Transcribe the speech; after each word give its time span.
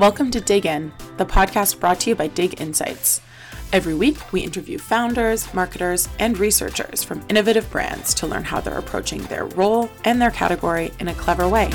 Welcome 0.00 0.30
to 0.30 0.40
Dig 0.40 0.64
In, 0.64 0.94
the 1.18 1.26
podcast 1.26 1.78
brought 1.78 2.00
to 2.00 2.08
you 2.08 2.16
by 2.16 2.28
Dig 2.28 2.58
Insights. 2.58 3.20
Every 3.70 3.92
week, 3.94 4.32
we 4.32 4.40
interview 4.40 4.78
founders, 4.78 5.52
marketers, 5.52 6.08
and 6.18 6.38
researchers 6.38 7.04
from 7.04 7.22
innovative 7.28 7.70
brands 7.70 8.14
to 8.14 8.26
learn 8.26 8.44
how 8.44 8.62
they're 8.62 8.78
approaching 8.78 9.20
their 9.24 9.44
role 9.44 9.90
and 10.06 10.18
their 10.18 10.30
category 10.30 10.90
in 11.00 11.08
a 11.08 11.14
clever 11.14 11.46
way. 11.46 11.68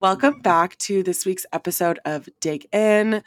Welcome 0.00 0.40
back 0.40 0.78
to 0.78 1.02
this 1.02 1.26
week's 1.26 1.44
episode 1.52 1.98
of 2.06 2.30
Dig 2.40 2.66
In. 2.72 3.22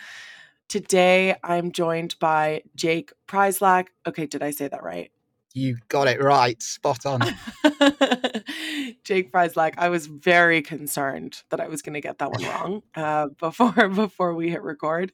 Today, 0.69 1.35
I'm 1.43 1.71
joined 1.71 2.17
by 2.17 2.63
Jake 2.75 3.13
Pryszlak. 3.27 3.89
Okay, 4.07 4.25
did 4.25 4.41
I 4.41 4.49
say 4.49 4.69
that 4.69 4.81
right? 4.81 5.11
You 5.53 5.77
got 5.87 6.07
it 6.07 6.21
right. 6.21 6.61
Spot 6.61 7.05
on. 7.05 7.21
Jake 9.03 9.31
Pryszlak, 9.31 9.73
I 9.77 9.89
was 9.89 10.05
very 10.05 10.61
concerned 10.61 11.41
that 11.49 11.59
I 11.59 11.67
was 11.67 11.81
going 11.81 11.95
to 11.95 12.01
get 12.01 12.19
that 12.19 12.31
one 12.31 12.43
wrong 12.45 12.83
uh, 12.95 13.27
before 13.39 13.89
before 13.89 14.35
we 14.35 14.49
hit 14.49 14.61
record. 14.61 15.11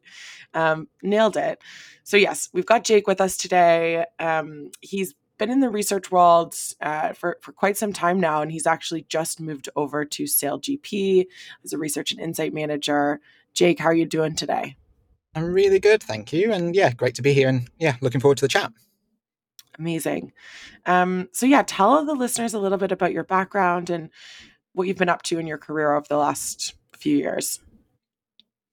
Um, 0.53 0.87
nailed 1.01 1.37
it. 1.37 1.61
So 2.03 2.17
yes, 2.17 2.49
we've 2.53 2.65
got 2.65 2.83
Jake 2.83 3.07
with 3.07 3.21
us 3.21 3.37
today. 3.37 4.05
Um, 4.19 4.71
he's 4.81 5.15
been 5.37 5.49
in 5.49 5.59
the 5.59 5.69
research 5.69 6.11
world 6.11 6.55
uh, 6.81 7.13
for, 7.13 7.37
for 7.41 7.51
quite 7.51 7.77
some 7.77 7.93
time 7.93 8.19
now, 8.19 8.41
and 8.41 8.51
he's 8.51 8.67
actually 8.67 9.05
just 9.09 9.39
moved 9.39 9.69
over 9.75 10.05
to 10.05 10.23
SailGP 10.23 11.25
as 11.63 11.73
a 11.73 11.77
research 11.77 12.11
and 12.11 12.21
insight 12.21 12.53
manager. 12.53 13.19
Jake, 13.53 13.79
how 13.79 13.87
are 13.87 13.93
you 13.93 14.05
doing 14.05 14.35
today? 14.35 14.77
I'm 15.33 15.45
really 15.45 15.79
good, 15.79 16.01
thank 16.01 16.31
you. 16.31 16.53
And 16.53 16.75
yeah, 16.75 16.93
great 16.93 17.15
to 17.15 17.21
be 17.21 17.33
here 17.33 17.49
and 17.49 17.69
yeah, 17.77 17.95
looking 18.01 18.21
forward 18.21 18.37
to 18.37 18.45
the 18.45 18.49
chat. 18.49 18.71
Amazing. 19.77 20.31
Um, 20.85 21.29
so, 21.33 21.45
yeah, 21.45 21.63
tell 21.65 22.05
the 22.05 22.13
listeners 22.13 22.53
a 22.53 22.59
little 22.59 22.77
bit 22.77 22.91
about 22.91 23.11
your 23.11 23.23
background 23.23 23.89
and 23.89 24.09
what 24.73 24.87
you've 24.87 24.97
been 24.97 25.09
up 25.09 25.23
to 25.23 25.39
in 25.39 25.47
your 25.47 25.57
career 25.57 25.93
over 25.93 26.05
the 26.07 26.17
last 26.17 26.75
few 26.97 27.17
years. 27.17 27.59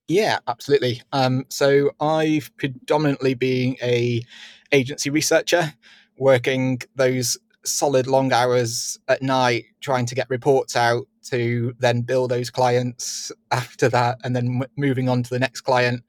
Yeah, 0.09 0.39
absolutely. 0.47 1.03
Um, 1.13 1.47
so, 1.49 1.91
I've 2.01 2.51
predominantly 2.57 3.35
been 3.35 3.77
a 3.83 4.23
agency 4.71 5.11
researcher, 5.11 5.75
working 6.17 6.81
those 6.95 7.37
solid 7.65 8.07
long 8.07 8.33
hours 8.33 8.99
at 9.09 9.23
night 9.23 9.65
trying 9.81 10.07
to 10.07 10.15
get 10.15 10.29
reports 10.29 10.77
out 10.77 11.07
to 11.23 11.75
then 11.79 12.03
bill 12.03 12.27
those 12.27 12.51
clients 12.51 13.31
after 13.51 13.89
that 13.89 14.19
and 14.25 14.35
then 14.35 14.63
moving 14.77 15.09
on 15.09 15.23
to 15.23 15.31
the 15.31 15.39
next 15.39 15.61
client 15.63 16.03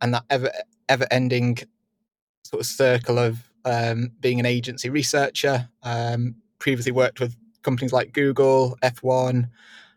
and 0.00 0.14
that 0.14 0.24
ever 0.30 0.50
ever 0.88 1.06
ending 1.10 1.58
sort 2.44 2.60
of 2.60 2.66
circle 2.66 3.18
of 3.18 3.47
um, 3.68 4.12
being 4.20 4.40
an 4.40 4.46
agency 4.46 4.88
researcher. 4.88 5.68
Um, 5.82 6.36
previously 6.58 6.92
worked 6.92 7.20
with 7.20 7.36
companies 7.62 7.92
like 7.92 8.12
Google, 8.12 8.76
F1, 8.82 9.48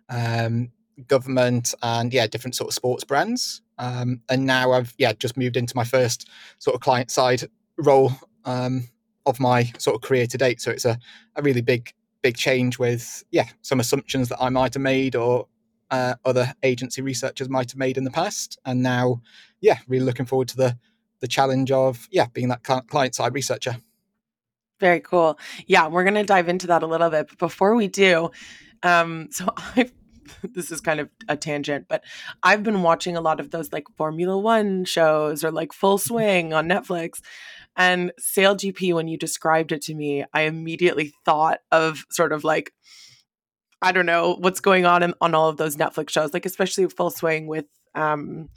um, 0.09 0.71
government, 1.07 1.73
and 1.81 2.13
yeah, 2.13 2.27
different 2.27 2.55
sort 2.55 2.69
of 2.69 2.73
sports 2.73 3.03
brands. 3.03 3.61
Um, 3.77 4.21
and 4.29 4.45
now 4.45 4.73
I've 4.73 4.93
yeah 4.97 5.13
just 5.13 5.37
moved 5.37 5.57
into 5.57 5.75
my 5.75 5.83
first 5.83 6.29
sort 6.59 6.75
of 6.75 6.81
client 6.81 7.09
side 7.09 7.43
role 7.77 8.11
um, 8.45 8.87
of 9.25 9.39
my 9.39 9.63
sort 9.77 9.95
of 9.95 10.01
career 10.01 10.27
to 10.27 10.37
date. 10.37 10.61
So 10.61 10.71
it's 10.71 10.85
a, 10.85 10.99
a 11.35 11.41
really 11.41 11.61
big 11.61 11.93
big 12.21 12.37
change 12.37 12.77
with 12.77 13.23
yeah 13.31 13.47
some 13.61 13.79
assumptions 13.79 14.29
that 14.29 14.37
I 14.39 14.49
might 14.49 14.75
have 14.75 14.83
made 14.83 15.15
or 15.15 15.47
uh, 15.89 16.15
other 16.23 16.53
agency 16.61 17.01
researchers 17.01 17.49
might 17.49 17.71
have 17.71 17.79
made 17.79 17.97
in 17.97 18.03
the 18.03 18.11
past, 18.11 18.59
and 18.65 18.83
now 18.83 19.21
yeah 19.61 19.79
really 19.87 20.05
looking 20.05 20.25
forward 20.25 20.49
to 20.49 20.57
the 20.57 20.77
the 21.21 21.27
challenge 21.27 21.71
of 21.71 22.07
yeah 22.11 22.27
being 22.33 22.49
that 22.49 22.63
client 22.63 23.15
side 23.15 23.33
researcher. 23.33 23.77
Very 24.79 24.99
cool. 24.99 25.39
Yeah 25.67 25.87
we're 25.87 26.03
going 26.03 26.15
to 26.15 26.23
dive 26.23 26.49
into 26.49 26.67
that 26.67 26.83
a 26.83 26.87
little 26.87 27.09
bit 27.09 27.27
but 27.29 27.37
before 27.37 27.75
we 27.75 27.87
do 27.87 28.31
um 28.83 29.27
so 29.31 29.47
i've 29.75 29.91
this 30.43 30.71
is 30.71 30.81
kind 30.81 30.99
of 30.99 31.09
a 31.27 31.35
tangent 31.35 31.85
but 31.89 32.03
i've 32.43 32.63
been 32.63 32.83
watching 32.83 33.15
a 33.15 33.21
lot 33.21 33.39
of 33.39 33.51
those 33.51 33.71
like 33.71 33.85
formula 33.97 34.37
one 34.37 34.85
shows 34.85 35.43
or 35.43 35.51
like 35.51 35.73
full 35.73 35.97
swing 35.97 36.53
on 36.53 36.67
netflix 36.67 37.19
and 37.77 38.11
SailGP, 38.19 38.93
when 38.93 39.07
you 39.07 39.17
described 39.17 39.71
it 39.71 39.81
to 39.83 39.93
me 39.93 40.23
i 40.33 40.41
immediately 40.41 41.13
thought 41.25 41.59
of 41.71 42.05
sort 42.11 42.31
of 42.31 42.43
like 42.43 42.73
i 43.81 43.91
don't 43.91 44.05
know 44.05 44.35
what's 44.39 44.59
going 44.59 44.85
on 44.85 45.03
in, 45.03 45.13
on 45.21 45.35
all 45.35 45.49
of 45.49 45.57
those 45.57 45.75
netflix 45.75 46.09
shows 46.11 46.33
like 46.33 46.45
especially 46.45 46.87
full 46.87 47.09
swing 47.09 47.47
with 47.47 47.65
um 47.95 48.49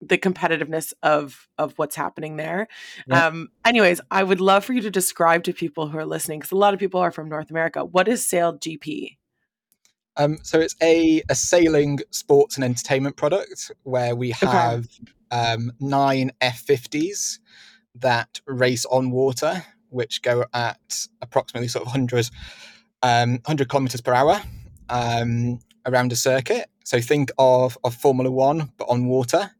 the 0.00 0.18
competitiveness 0.18 0.92
of 1.02 1.48
of 1.58 1.74
what's 1.76 1.96
happening 1.96 2.36
there. 2.36 2.68
Yeah. 3.06 3.26
Um, 3.26 3.48
anyways, 3.64 4.00
I 4.10 4.22
would 4.22 4.40
love 4.40 4.64
for 4.64 4.72
you 4.72 4.80
to 4.82 4.90
describe 4.90 5.44
to 5.44 5.52
people 5.52 5.88
who 5.88 5.98
are 5.98 6.06
listening, 6.06 6.40
because 6.40 6.52
a 6.52 6.56
lot 6.56 6.74
of 6.74 6.80
people 6.80 7.00
are 7.00 7.10
from 7.10 7.28
North 7.28 7.50
America. 7.50 7.84
What 7.84 8.08
is 8.08 8.24
SailGP? 8.24 9.16
Um, 10.18 10.38
so 10.42 10.58
it's 10.58 10.74
a, 10.82 11.22
a 11.28 11.34
sailing 11.34 12.00
sports 12.10 12.56
and 12.56 12.64
entertainment 12.64 13.16
product 13.16 13.70
where 13.84 14.16
we 14.16 14.30
have 14.32 14.86
okay. 15.32 15.52
um, 15.52 15.72
nine 15.78 16.32
F50s 16.40 17.38
that 17.94 18.40
race 18.46 18.84
on 18.86 19.12
water, 19.12 19.64
which 19.90 20.22
go 20.22 20.44
at 20.52 21.06
approximately 21.22 21.68
sort 21.68 21.82
of 21.82 21.92
100, 21.92 22.30
um, 23.02 23.30
100 23.44 23.68
kilometers 23.68 24.00
per 24.00 24.12
hour 24.12 24.42
um, 24.88 25.60
around 25.86 26.12
a 26.12 26.16
circuit. 26.16 26.68
So 26.84 27.00
think 27.00 27.30
of, 27.38 27.78
of 27.84 27.94
Formula 27.94 28.30
One, 28.30 28.72
but 28.76 28.88
on 28.88 29.06
water. 29.06 29.52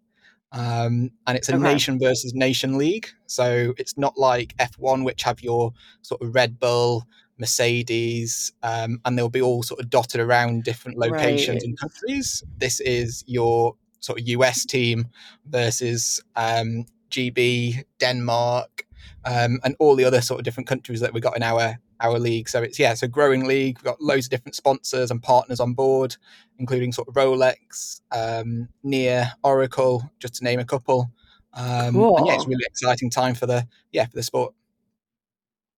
Um, 0.52 1.10
and 1.26 1.36
it's 1.36 1.48
a 1.48 1.54
okay. 1.54 1.62
nation 1.62 1.98
versus 1.98 2.34
nation 2.34 2.78
league. 2.78 3.08
So 3.26 3.74
it's 3.76 3.98
not 3.98 4.16
like 4.16 4.56
F1, 4.56 5.04
which 5.04 5.22
have 5.22 5.42
your 5.42 5.72
sort 6.02 6.22
of 6.22 6.34
Red 6.34 6.58
Bull, 6.58 7.06
Mercedes, 7.38 8.52
um, 8.62 9.00
and 9.04 9.16
they'll 9.16 9.28
be 9.28 9.42
all 9.42 9.62
sort 9.62 9.80
of 9.80 9.90
dotted 9.90 10.20
around 10.20 10.64
different 10.64 10.98
locations 10.98 11.56
right. 11.56 11.62
and 11.62 11.78
countries. 11.78 12.42
This 12.56 12.80
is 12.80 13.24
your 13.26 13.74
sort 14.00 14.20
of 14.20 14.28
US 14.28 14.64
team 14.64 15.08
versus 15.46 16.22
um, 16.36 16.86
GB, 17.10 17.84
Denmark, 17.98 18.86
um, 19.24 19.60
and 19.64 19.76
all 19.78 19.96
the 19.96 20.04
other 20.04 20.20
sort 20.20 20.40
of 20.40 20.44
different 20.44 20.66
countries 20.66 21.00
that 21.00 21.12
we 21.12 21.20
got 21.20 21.36
in 21.36 21.42
our 21.42 21.78
our 22.00 22.18
league. 22.18 22.48
So 22.48 22.62
it's 22.62 22.78
yeah, 22.78 22.92
it's 22.92 23.02
a 23.02 23.08
growing 23.08 23.46
league. 23.46 23.78
We've 23.78 23.84
got 23.84 24.00
loads 24.00 24.26
of 24.26 24.30
different 24.30 24.54
sponsors 24.54 25.10
and 25.10 25.22
partners 25.22 25.60
on 25.60 25.74
board, 25.74 26.16
including 26.58 26.92
sort 26.92 27.08
of 27.08 27.14
Rolex, 27.14 28.00
um, 28.12 28.68
Near, 28.82 29.32
Oracle, 29.42 30.10
just 30.18 30.36
to 30.36 30.44
name 30.44 30.60
a 30.60 30.64
couple. 30.64 31.10
Um, 31.54 31.94
cool. 31.94 32.18
And 32.18 32.26
yeah, 32.26 32.34
it's 32.34 32.46
really 32.46 32.64
exciting 32.66 33.10
time 33.10 33.34
for 33.34 33.46
the 33.46 33.66
yeah 33.92 34.06
for 34.06 34.16
the 34.16 34.22
sport. 34.22 34.54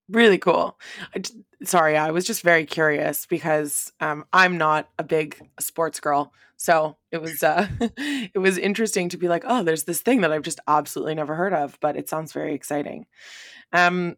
Really 0.08 0.38
cool. 0.38 0.78
I, 1.14 1.22
sorry, 1.62 1.96
I 1.96 2.10
was 2.10 2.26
just 2.26 2.42
very 2.42 2.66
curious 2.66 3.26
because 3.26 3.92
um, 4.00 4.24
I'm 4.32 4.58
not 4.58 4.88
a 4.98 5.04
big 5.04 5.40
sports 5.60 6.00
girl, 6.00 6.32
so 6.56 6.96
it 7.12 7.22
was 7.22 7.42
uh, 7.42 7.68
it 7.80 8.38
was 8.38 8.58
interesting 8.58 9.08
to 9.10 9.16
be 9.16 9.28
like, 9.28 9.44
oh, 9.46 9.62
there's 9.62 9.84
this 9.84 10.00
thing 10.00 10.22
that 10.22 10.32
I've 10.32 10.42
just 10.42 10.60
absolutely 10.66 11.14
never 11.14 11.34
heard 11.34 11.54
of, 11.54 11.78
but 11.80 11.96
it 11.96 12.08
sounds 12.08 12.32
very 12.32 12.54
exciting. 12.54 13.06
Um, 13.72 14.16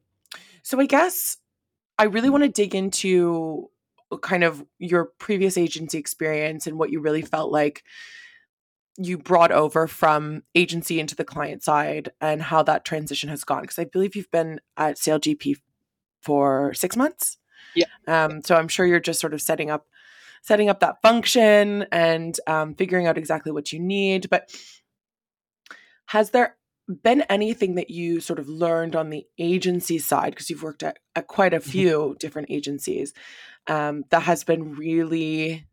so 0.62 0.80
I 0.80 0.86
guess 0.86 1.36
I 1.98 2.04
really 2.04 2.30
want 2.30 2.44
to 2.44 2.48
dig 2.48 2.74
into 2.74 3.70
uh, 4.10 4.18
kind 4.18 4.44
of 4.44 4.64
your 4.78 5.06
previous 5.18 5.56
agency 5.56 5.98
experience 5.98 6.66
and 6.66 6.78
what 6.78 6.90
you 6.90 7.00
really 7.00 7.22
felt 7.22 7.52
like 7.52 7.84
you 8.98 9.16
brought 9.16 9.52
over 9.52 9.86
from 9.86 10.42
agency 10.54 11.00
into 11.00 11.16
the 11.16 11.24
client 11.24 11.62
side 11.62 12.10
and 12.20 12.42
how 12.42 12.62
that 12.62 12.84
transition 12.84 13.30
has 13.30 13.42
gone 13.42 13.62
because 13.62 13.78
i 13.78 13.84
believe 13.84 14.14
you've 14.14 14.30
been 14.30 14.60
at 14.76 14.96
SailGP 14.96 15.56
for 16.20 16.74
six 16.74 16.94
months. 16.94 17.38
Yeah. 17.74 17.86
Um, 18.06 18.42
so 18.42 18.54
i'm 18.54 18.68
sure 18.68 18.84
you're 18.84 19.00
just 19.00 19.20
sort 19.20 19.34
of 19.34 19.40
setting 19.40 19.70
up 19.70 19.86
setting 20.42 20.68
up 20.68 20.80
that 20.80 21.00
function 21.00 21.86
and 21.92 22.38
um, 22.46 22.74
figuring 22.74 23.06
out 23.06 23.16
exactly 23.16 23.52
what 23.52 23.72
you 23.72 23.78
need 23.80 24.28
but 24.28 24.50
has 26.06 26.30
there 26.30 26.56
been 26.88 27.22
anything 27.22 27.76
that 27.76 27.90
you 27.90 28.20
sort 28.20 28.38
of 28.38 28.48
learned 28.48 28.96
on 28.96 29.10
the 29.10 29.24
agency 29.38 29.98
side 29.98 30.30
because 30.30 30.50
you've 30.50 30.62
worked 30.62 30.82
at, 30.82 30.98
at 31.14 31.26
quite 31.26 31.54
a 31.54 31.58
mm-hmm. 31.58 31.70
few 31.70 32.16
different 32.18 32.50
agencies 32.50 33.12
um, 33.68 34.04
that 34.10 34.22
has 34.22 34.44
been 34.44 34.74
really 34.74 35.66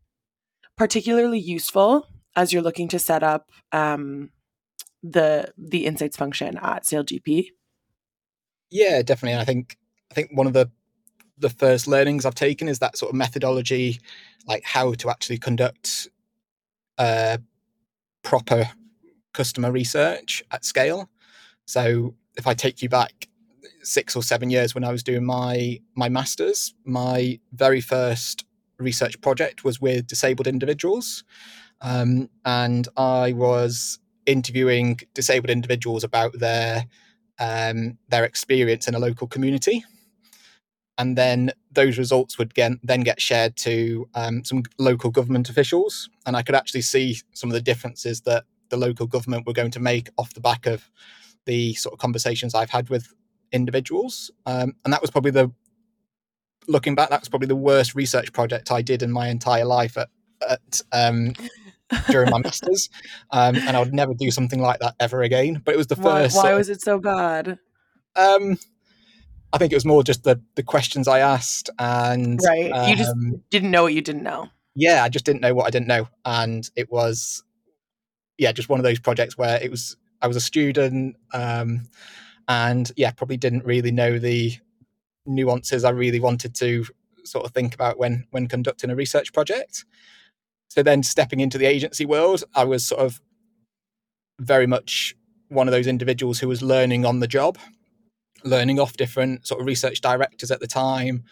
particularly 0.76 1.38
useful 1.38 2.06
as 2.36 2.52
you're 2.52 2.62
looking 2.62 2.88
to 2.88 2.98
set 2.98 3.22
up 3.22 3.50
um, 3.72 4.30
the 5.02 5.52
the 5.58 5.86
insights 5.86 6.16
function 6.16 6.58
at 6.58 6.84
SailGP? 6.84 7.46
Yeah, 8.70 9.02
definitely. 9.02 9.40
I 9.40 9.44
think 9.44 9.76
I 10.10 10.14
think 10.14 10.30
one 10.32 10.46
of 10.46 10.52
the 10.52 10.70
the 11.38 11.50
first 11.50 11.86
learnings 11.86 12.26
I've 12.26 12.34
taken 12.34 12.68
is 12.68 12.78
that 12.80 12.98
sort 12.98 13.10
of 13.10 13.16
methodology, 13.16 13.98
like 14.46 14.62
how 14.64 14.92
to 14.94 15.10
actually 15.10 15.38
conduct 15.38 16.08
uh, 16.98 17.38
proper 18.22 18.70
customer 19.32 19.70
research 19.72 20.42
at 20.50 20.64
scale. 20.64 21.08
So 21.66 22.14
if 22.36 22.46
I 22.46 22.54
take 22.54 22.82
you 22.82 22.88
back 22.88 23.28
six 23.82 24.16
or 24.16 24.22
seven 24.22 24.50
years 24.50 24.74
when 24.74 24.84
I 24.84 24.92
was 24.92 25.02
doing 25.02 25.24
my 25.24 25.80
my 25.94 26.08
masters, 26.08 26.74
my 26.84 27.38
very 27.52 27.80
first 27.80 28.44
research 28.78 29.20
project 29.20 29.64
was 29.64 29.80
with 29.80 30.06
disabled 30.06 30.46
individuals, 30.46 31.24
um, 31.80 32.28
and 32.44 32.88
I 32.96 33.32
was 33.32 33.98
interviewing 34.26 35.00
disabled 35.14 35.50
individuals 35.50 36.04
about 36.04 36.32
their 36.38 36.86
um, 37.38 37.98
their 38.08 38.24
experience 38.24 38.88
in 38.88 38.94
a 38.94 38.98
local 38.98 39.26
community. 39.26 39.84
and 41.00 41.16
then 41.16 41.50
those 41.72 41.96
results 41.96 42.36
would 42.36 42.52
get, 42.54 42.72
then 42.82 43.00
get 43.00 43.22
shared 43.22 43.56
to 43.56 44.06
um, 44.14 44.44
some 44.44 44.62
local 44.78 45.10
government 45.10 45.48
officials, 45.48 46.10
and 46.26 46.36
I 46.36 46.42
could 46.42 46.54
actually 46.54 46.82
see 46.82 47.16
some 47.32 47.48
of 47.48 47.54
the 47.54 47.62
differences 47.62 48.20
that 48.22 48.44
the 48.70 48.76
local 48.76 49.06
government 49.06 49.46
were 49.46 49.52
going 49.52 49.70
to 49.72 49.80
make 49.80 50.08
off 50.16 50.34
the 50.34 50.40
back 50.40 50.66
of 50.66 50.90
the 51.46 51.74
sort 51.74 51.92
of 51.92 51.98
conversations 51.98 52.54
I've 52.54 52.70
had 52.70 52.88
with 52.88 53.12
individuals, 53.52 54.30
um, 54.46 54.74
and 54.84 54.92
that 54.92 55.00
was 55.00 55.10
probably 55.10 55.32
the 55.32 55.52
looking 56.68 56.94
back, 56.94 57.10
that's 57.10 57.28
probably 57.28 57.48
the 57.48 57.56
worst 57.56 57.94
research 57.94 58.32
project 58.32 58.70
I 58.70 58.82
did 58.82 59.02
in 59.02 59.10
my 59.10 59.28
entire 59.28 59.64
life 59.64 59.96
at, 59.96 60.08
at 60.48 60.80
um, 60.92 61.32
during 62.10 62.30
my 62.30 62.38
masters, 62.44 62.88
um, 63.30 63.56
and 63.56 63.76
I 63.76 63.80
would 63.80 63.94
never 63.94 64.14
do 64.14 64.30
something 64.30 64.60
like 64.60 64.80
that 64.80 64.94
ever 65.00 65.22
again. 65.22 65.60
But 65.64 65.74
it 65.74 65.78
was 65.78 65.88
the 65.88 65.96
first. 65.96 66.36
Why 66.36 66.54
was 66.54 66.68
it 66.68 66.80
so 66.80 66.98
bad? 66.98 67.58
Um, 68.16 68.58
I 69.52 69.58
think 69.58 69.72
it 69.72 69.76
was 69.76 69.84
more 69.84 70.02
just 70.02 70.24
the 70.24 70.40
the 70.54 70.62
questions 70.62 71.08
I 71.08 71.18
asked, 71.18 71.70
and 71.78 72.40
right, 72.46 72.70
um, 72.70 72.88
you 72.88 72.96
just 72.96 73.10
um, 73.10 73.42
didn't 73.50 73.70
know 73.70 73.82
what 73.82 73.94
you 73.94 74.00
didn't 74.00 74.22
know. 74.22 74.48
Yeah, 74.74 75.02
I 75.02 75.08
just 75.08 75.24
didn't 75.24 75.42
know 75.42 75.54
what 75.54 75.66
I 75.66 75.70
didn't 75.70 75.88
know, 75.88 76.08
and 76.24 76.68
it 76.76 76.90
was, 76.90 77.42
yeah, 78.40 78.52
just 78.52 78.70
one 78.70 78.80
of 78.80 78.84
those 78.84 78.98
projects 78.98 79.36
where 79.36 79.62
it 79.62 79.70
was. 79.70 79.96
I 80.22 80.26
was 80.26 80.36
a 80.36 80.40
student, 80.40 81.16
um, 81.32 81.88
and 82.48 82.90
yeah, 82.96 83.10
probably 83.10 83.36
didn't 83.36 83.64
really 83.64 83.92
know 83.92 84.18
the 84.18 84.52
nuances 85.26 85.84
I 85.84 85.90
really 85.90 86.20
wanted 86.20 86.54
to 86.56 86.86
sort 87.24 87.44
of 87.44 87.52
think 87.52 87.74
about 87.74 87.98
when 87.98 88.26
when 88.30 88.48
conducting 88.48 88.90
a 88.90 88.96
research 88.96 89.32
project. 89.34 89.84
So 90.68 90.82
then 90.82 91.02
stepping 91.02 91.40
into 91.40 91.58
the 91.58 91.66
agency 91.66 92.06
world, 92.06 92.42
I 92.54 92.64
was 92.64 92.86
sort 92.86 93.02
of 93.02 93.20
very 94.40 94.66
much 94.66 95.14
one 95.48 95.68
of 95.68 95.72
those 95.72 95.86
individuals 95.86 96.38
who 96.38 96.48
was 96.48 96.62
learning 96.62 97.04
on 97.04 97.20
the 97.20 97.26
job, 97.26 97.58
learning 98.42 98.80
off 98.80 98.96
different 98.96 99.46
sort 99.46 99.60
of 99.60 99.66
research 99.66 100.00
directors 100.00 100.50
at 100.50 100.60
the 100.60 100.66
time, 100.66 101.24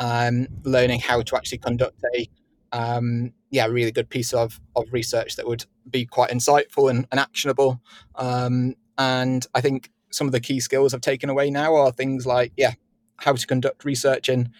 um, 0.00 0.48
learning 0.64 0.98
how 0.98 1.22
to 1.22 1.36
actually 1.36 1.58
conduct 1.58 2.02
a 2.16 2.28
um, 2.76 3.32
yeah 3.50 3.66
really 3.66 3.92
good 3.92 4.10
piece 4.10 4.32
of 4.32 4.60
of 4.74 4.84
research 4.92 5.36
that 5.36 5.46
would 5.46 5.64
be 5.88 6.04
quite 6.04 6.30
insightful 6.30 6.90
and, 6.90 7.06
and 7.10 7.20
actionable. 7.20 7.80
Um, 8.16 8.74
and 8.98 9.46
I 9.54 9.60
think 9.60 9.90
some 10.10 10.26
of 10.26 10.32
the 10.32 10.40
key 10.40 10.60
skills 10.60 10.94
I've 10.94 11.00
taken 11.00 11.30
away 11.30 11.50
now 11.50 11.74
are 11.74 11.92
things 11.92 12.26
like 12.26 12.52
yeah 12.56 12.74
how 13.18 13.32
to 13.32 13.46
conduct 13.46 13.84
research 13.84 14.28
in 14.28 14.50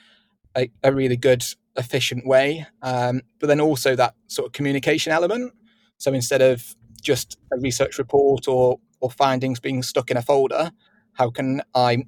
a, 0.56 0.70
a 0.82 0.92
really 0.92 1.16
good, 1.16 1.44
efficient 1.76 2.26
way. 2.26 2.66
Um, 2.82 3.20
but 3.38 3.48
then 3.48 3.60
also 3.60 3.94
that 3.96 4.14
sort 4.28 4.46
of 4.46 4.52
communication 4.52 5.12
element. 5.12 5.52
So 5.98 6.12
instead 6.12 6.40
of 6.42 6.74
just 7.02 7.38
a 7.52 7.58
research 7.60 7.98
report 7.98 8.48
or 8.48 8.80
or 9.00 9.10
findings 9.10 9.60
being 9.60 9.82
stuck 9.82 10.10
in 10.10 10.16
a 10.16 10.22
folder, 10.22 10.70
how 11.12 11.30
can 11.30 11.62
I 11.74 12.04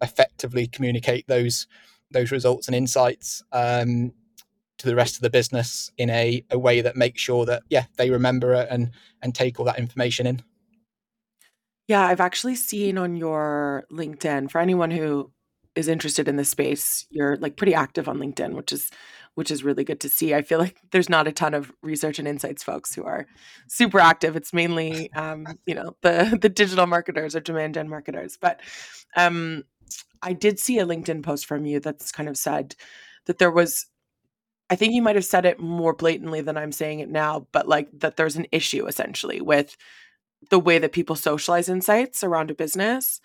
effectively 0.00 0.66
communicate 0.66 1.26
those 1.28 1.68
those 2.10 2.32
results 2.32 2.66
and 2.66 2.74
insights 2.74 3.42
um, 3.52 4.12
to 4.78 4.86
the 4.86 4.96
rest 4.96 5.16
of 5.16 5.22
the 5.22 5.30
business 5.30 5.92
in 5.98 6.10
a, 6.10 6.44
a 6.50 6.58
way 6.58 6.80
that 6.80 6.96
makes 6.96 7.20
sure 7.20 7.44
that 7.46 7.62
yeah 7.68 7.84
they 7.96 8.10
remember 8.10 8.52
it 8.54 8.68
and 8.70 8.90
and 9.22 9.34
take 9.34 9.58
all 9.58 9.66
that 9.66 9.78
information 9.78 10.26
in. 10.26 10.42
Yeah, 11.88 12.06
I've 12.06 12.20
actually 12.20 12.54
seen 12.54 12.96
on 12.96 13.16
your 13.16 13.84
LinkedIn 13.92 14.50
for 14.50 14.60
anyone 14.60 14.90
who 14.90 15.32
is 15.74 15.88
interested 15.88 16.28
in 16.28 16.36
this 16.36 16.50
space, 16.50 17.06
you're 17.10 17.36
like 17.36 17.56
pretty 17.56 17.74
active 17.74 18.08
on 18.08 18.18
LinkedIn, 18.18 18.54
which 18.54 18.72
is 18.72 18.90
which 19.34 19.50
is 19.50 19.64
really 19.64 19.84
good 19.84 20.00
to 20.00 20.10
see. 20.10 20.34
I 20.34 20.42
feel 20.42 20.58
like 20.58 20.76
there's 20.90 21.08
not 21.08 21.26
a 21.26 21.32
ton 21.32 21.54
of 21.54 21.72
research 21.82 22.18
and 22.18 22.28
insights 22.28 22.62
folks 22.62 22.94
who 22.94 23.04
are 23.04 23.26
super 23.66 23.98
active. 23.98 24.36
It's 24.36 24.52
mainly 24.52 25.10
um, 25.14 25.46
you 25.66 25.74
know 25.74 25.96
the 26.02 26.38
the 26.40 26.48
digital 26.48 26.86
marketers 26.86 27.34
or 27.34 27.40
demand 27.40 27.74
gen 27.74 27.88
marketers. 27.88 28.36
But 28.40 28.60
um, 29.16 29.64
I 30.22 30.34
did 30.34 30.58
see 30.58 30.78
a 30.78 30.86
LinkedIn 30.86 31.22
post 31.22 31.46
from 31.46 31.64
you 31.64 31.80
that's 31.80 32.12
kind 32.12 32.28
of 32.28 32.36
said 32.36 32.74
that 33.26 33.38
there 33.38 33.50
was. 33.50 33.86
I 34.72 34.74
think 34.74 34.94
you 34.94 35.02
might 35.02 35.16
have 35.16 35.26
said 35.26 35.44
it 35.44 35.60
more 35.60 35.92
blatantly 35.92 36.40
than 36.40 36.56
I'm 36.56 36.72
saying 36.72 37.00
it 37.00 37.10
now, 37.10 37.46
but 37.52 37.68
like 37.68 37.90
that 38.00 38.16
there's 38.16 38.36
an 38.36 38.46
issue 38.52 38.86
essentially 38.86 39.42
with 39.42 39.76
the 40.48 40.58
way 40.58 40.78
that 40.78 40.92
people 40.92 41.14
socialize 41.14 41.68
insights 41.68 42.24
around 42.24 42.50
a 42.50 42.54
business. 42.54 43.20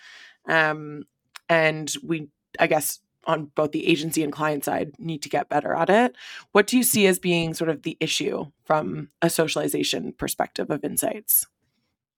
Um, 0.50 1.06
and 1.48 1.90
we 2.04 2.28
I 2.60 2.68
guess 2.68 3.00
on 3.24 3.46
both 3.56 3.72
the 3.72 3.88
agency 3.88 4.24
and 4.24 4.34
client 4.34 4.66
side 4.66 4.92
need 5.00 5.22
to 5.22 5.30
get 5.30 5.48
better 5.48 5.74
at 5.74 5.90
it. 5.90 6.18
What 6.52 6.68
do 6.68 6.76
you 6.76 6.84
see 6.84 7.08
as 7.08 7.18
being 7.18 7.54
sort 7.54 7.70
of 7.70 7.84
the 7.84 7.96
issue 8.02 8.48
from 8.66 9.08
a 9.22 9.30
socialization 9.30 10.12
perspective 10.18 10.70
of 10.70 10.84
insights? 10.84 11.48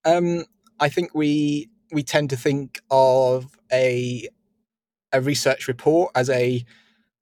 Um, 0.05 0.45
I 0.79 0.89
think 0.89 1.13
we 1.13 1.69
we 1.91 2.01
tend 2.01 2.31
to 2.31 2.35
think 2.35 2.79
of 2.89 3.59
a 3.71 4.27
a 5.13 5.21
research 5.21 5.67
report 5.67 6.13
as 6.15 6.31
a 6.31 6.65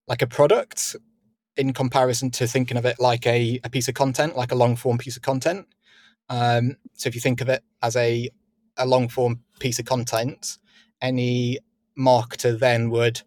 like 0.08 0.22
a 0.22 0.28
product 0.28 0.96
in 1.58 1.74
comparison 1.74 2.32
to 2.32 2.48
thinking 2.48 2.78
of 2.78 2.86
it 2.86 3.00
like 3.00 3.26
a, 3.26 3.60
a 3.64 3.70
piece 3.70 3.88
of 3.88 3.94
content, 3.96 4.36
like 4.36 4.52
a 4.52 4.56
long 4.56 4.76
form 4.76 4.98
piece 4.98 5.16
of 5.16 5.24
content. 5.24 5.68
Um, 6.30 6.78
so 6.94 7.08
if 7.08 7.16
you 7.16 7.22
think 7.22 7.42
of 7.42 7.50
it 7.50 7.64
as 7.82 7.96
a 7.96 8.30
a 8.78 8.86
long 8.86 9.08
form 9.10 9.42
piece 9.60 9.80
of 9.80 9.86
content, 9.86 10.58
any 11.02 11.60
marketer 11.98 12.58
then 12.58 12.90
would 12.90 13.22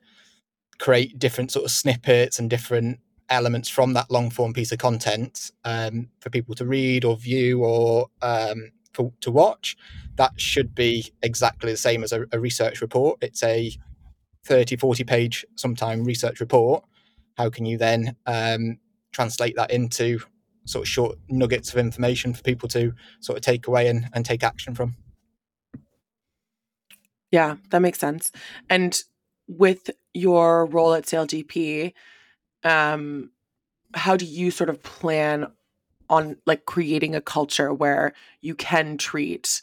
create 0.78 1.18
different 1.18 1.50
sort 1.50 1.64
of 1.64 1.70
snippets 1.70 2.38
and 2.38 2.48
different 2.48 3.00
elements 3.28 3.68
from 3.68 3.92
that 3.92 4.10
long 4.10 4.30
form 4.30 4.52
piece 4.52 4.72
of 4.72 4.78
content 4.78 5.50
um, 5.64 6.08
for 6.20 6.30
people 6.30 6.54
to 6.54 6.66
read 6.66 7.04
or 7.04 7.16
view 7.16 7.62
or 7.62 8.08
um, 8.22 8.72
for, 8.92 9.12
to 9.20 9.30
watch. 9.30 9.76
That 10.16 10.32
should 10.40 10.74
be 10.74 11.12
exactly 11.22 11.70
the 11.70 11.78
same 11.78 12.02
as 12.02 12.12
a, 12.12 12.26
a, 12.32 12.38
research 12.38 12.80
report. 12.80 13.18
It's 13.22 13.42
a 13.42 13.72
30, 14.44 14.76
40 14.76 15.04
page, 15.04 15.44
sometime 15.56 16.04
research 16.04 16.40
report. 16.40 16.84
How 17.40 17.48
can 17.48 17.64
you 17.64 17.78
then 17.78 18.16
um, 18.26 18.76
translate 19.12 19.56
that 19.56 19.70
into 19.70 20.20
sort 20.66 20.84
of 20.84 20.88
short 20.90 21.18
nuggets 21.30 21.72
of 21.72 21.78
information 21.78 22.34
for 22.34 22.42
people 22.42 22.68
to 22.68 22.92
sort 23.20 23.38
of 23.38 23.42
take 23.42 23.66
away 23.66 23.88
and, 23.88 24.10
and 24.12 24.26
take 24.26 24.42
action 24.42 24.74
from? 24.74 24.94
Yeah, 27.30 27.56
that 27.70 27.80
makes 27.80 27.98
sense. 27.98 28.30
And 28.68 29.02
with 29.48 29.88
your 30.12 30.66
role 30.66 30.92
at 30.92 31.04
SailGP, 31.04 31.94
um, 32.62 33.30
how 33.94 34.18
do 34.18 34.26
you 34.26 34.50
sort 34.50 34.68
of 34.68 34.82
plan 34.82 35.50
on 36.10 36.36
like 36.44 36.66
creating 36.66 37.14
a 37.14 37.22
culture 37.22 37.72
where 37.72 38.12
you 38.42 38.54
can 38.54 38.98
treat 38.98 39.62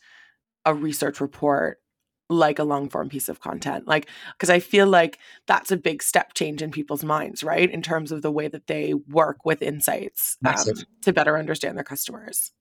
a 0.65 0.73
research 0.73 1.21
report 1.21 1.79
like 2.29 2.59
a 2.59 2.63
long 2.63 2.89
form 2.89 3.07
piece 3.07 3.29
of 3.29 3.39
content 3.39 3.87
like 3.87 4.09
because 4.33 4.49
i 4.49 4.59
feel 4.59 4.85
like 4.85 5.17
that's 5.45 5.71
a 5.71 5.77
big 5.77 6.03
step 6.03 6.33
change 6.33 6.61
in 6.61 6.71
people's 6.71 7.03
minds 7.03 7.43
right 7.43 7.71
in 7.71 7.81
terms 7.81 8.11
of 8.11 8.21
the 8.21 8.31
way 8.31 8.47
that 8.47 8.67
they 8.67 8.93
work 8.93 9.45
with 9.45 9.61
insights 9.61 10.37
um, 10.45 10.55
to 11.01 11.13
better 11.13 11.37
understand 11.37 11.77
their 11.77 11.85
customers 11.85 12.51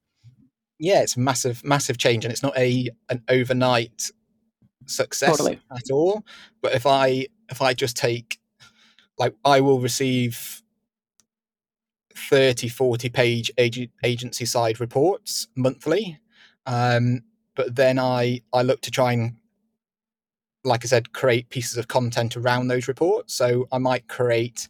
yeah 0.79 1.03
it's 1.03 1.17
massive 1.17 1.65
massive 1.65 1.99
change 1.99 2.25
and 2.25 2.31
it's 2.31 2.43
not 2.43 2.57
a 2.57 2.89
an 3.09 3.23
overnight 3.29 4.11
success 4.87 5.31
totally. 5.31 5.61
at 5.71 5.91
all. 5.93 6.25
But 6.63 6.75
if 6.75 6.87
I 6.87 7.27
if 7.51 7.61
I 7.63 7.75
just 7.75 7.97
take 7.97 8.39
like 9.19 9.35
I 9.45 9.61
will 9.61 9.81
receive 9.81 10.63
30 12.15 12.69
40 12.69 13.09
page 13.11 13.51
agency 13.59 14.47
side 14.47 14.81
reports 14.81 15.49
monthly 15.55 16.19
um, 16.65 17.21
but 17.55 17.77
then 17.77 17.99
i 17.99 18.41
i 18.55 18.63
look 18.63 18.81
to 18.81 18.91
try 18.91 19.13
and 19.13 19.37
like 20.67 20.85
i 20.85 20.89
said 20.89 21.13
create 21.13 21.49
pieces 21.49 21.79
of 21.79 21.89
content 21.89 22.37
around 22.37 22.69
those 22.69 22.89
reports 22.89 23.35
so 23.35 23.67
i 23.73 23.79
might 23.79 24.07
create 24.09 24.69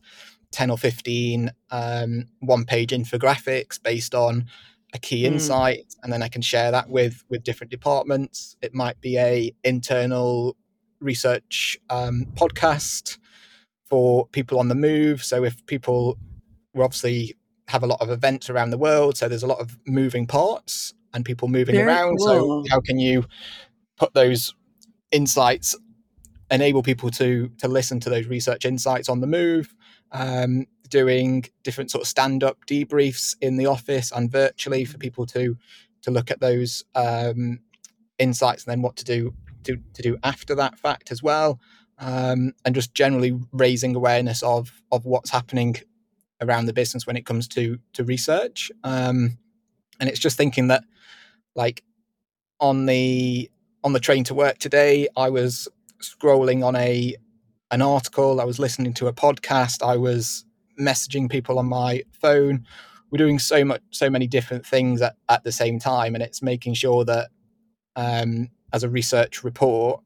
10 0.53 0.71
or 0.71 0.79
15 0.79 1.51
um, 1.71 2.25
one 2.41 2.65
page 2.65 2.91
infographics 2.91 3.83
based 3.83 4.15
on 4.15 4.47
a 4.95 4.99
key 4.99 5.23
mm. 5.23 5.33
insight 5.33 5.95
and 6.03 6.13
then 6.13 6.23
i 6.23 6.29
can 6.29 6.43
share 6.43 6.71
that 6.71 6.89
with 6.89 7.25
with 7.29 7.43
different 7.43 7.71
departments 7.71 8.57
it 8.63 8.75
might 8.75 9.01
be 9.01 9.19
a 9.19 9.53
internal 9.65 10.57
research 11.01 11.77
um, 11.91 12.27
podcast 12.35 13.19
for 13.85 14.27
people 14.29 14.59
on 14.59 14.69
the 14.69 14.75
move 14.75 15.25
so 15.25 15.45
if 15.45 15.65
people 15.67 16.17
we 16.75 16.83
obviously 16.83 17.35
have 17.69 17.83
a 17.83 17.87
lot 17.87 18.01
of 18.01 18.11
events 18.11 18.49
around 18.49 18.71
the 18.71 18.79
world 18.79 19.17
so 19.17 19.29
there's 19.29 19.43
a 19.43 19.47
lot 19.47 19.59
of 19.59 19.79
moving 19.87 20.27
parts 20.27 20.95
and 21.13 21.25
people 21.25 21.49
moving 21.49 21.75
Very 21.75 21.87
around 21.87 22.17
cool. 22.19 22.65
so 22.65 22.71
how 22.71 22.81
can 22.81 22.99
you 22.99 23.25
put 23.97 24.15
those 24.15 24.55
insights 25.11 25.75
enable 26.51 26.83
people 26.83 27.11
to 27.11 27.51
to 27.59 27.69
listen 27.69 28.01
to 28.01 28.11
those 28.11 28.27
research 28.27 28.65
insights 28.65 29.09
on 29.09 29.21
the 29.21 29.27
move 29.27 29.75
um, 30.13 30.67
doing 30.89 31.45
different 31.63 31.91
sort 31.91 32.03
of 32.03 32.09
stand 32.09 32.45
up 32.45 32.65
debriefs 32.67 33.37
in 33.41 33.57
the 33.57 33.67
office 33.67 34.13
and 34.13 34.31
virtually 34.31 34.85
for 34.85 34.99
people 34.99 35.27
to 35.27 35.57
to 36.03 36.11
look 36.11 36.31
at 36.31 36.41
those 36.41 36.85
um, 36.95 37.59
insights 38.19 38.65
and 38.65 38.73
then 38.73 38.83
what 38.83 38.97
to 38.97 39.05
do 39.05 39.35
to, 39.65 39.77
to 39.95 40.03
do 40.03 40.17
after 40.23 40.55
that 40.55 40.79
fact 40.79 41.11
as 41.11 41.23
well 41.23 41.59
um, 41.99 42.53
and 42.65 42.75
just 42.75 42.95
generally 42.95 43.39
raising 43.53 43.97
awareness 43.97 44.43
of 44.43 44.83
of 44.93 45.05
what's 45.05 45.31
happening 45.31 45.77
around 46.41 46.67
the 46.67 46.73
business 46.73 47.07
when 47.07 47.17
it 47.17 47.25
comes 47.25 47.49
to 47.49 47.79
to 47.95 48.05
research. 48.05 48.71
Um, 48.85 49.39
and 49.99 50.09
it's 50.09 50.19
just 50.19 50.37
thinking 50.37 50.69
that 50.69 50.85
like 51.55 51.83
on 52.61 52.87
the 52.87 53.51
on 53.83 53.93
the 53.93 54.01
train 54.01 54.25
to 54.25 54.35
work 54.35 54.59
today 54.59 55.09
i 55.17 55.29
was 55.31 55.69
scrolling 56.01 56.65
on 56.65 56.77
a 56.77 57.17
an 57.71 57.83
article, 57.83 58.41
I 58.41 58.45
was 58.45 58.59
listening 58.59 58.95
to 58.95 59.09
a 59.09 59.13
podcast, 59.13 59.85
I 59.85 59.97
was 59.97 60.45
messaging 60.81 61.29
people 61.29 61.59
on 61.59 61.67
my 61.67 62.03
phone. 62.13 62.65
We're 63.11 63.19
doing 63.19 63.39
so 63.39 63.65
much, 63.65 63.83
so 63.91 64.09
many 64.09 64.27
different 64.27 64.65
things 64.65 65.03
at, 65.03 65.17
at 65.29 65.43
the 65.43 65.53
same 65.53 65.79
time, 65.79 66.15
and 66.15 66.23
it's 66.23 66.43
making 66.43 66.75
sure 66.75 67.05
that 67.05 67.29
um, 67.97 68.51
as 68.73 68.85
a 68.85 68.89
research 68.89 69.43
report, 69.43 70.01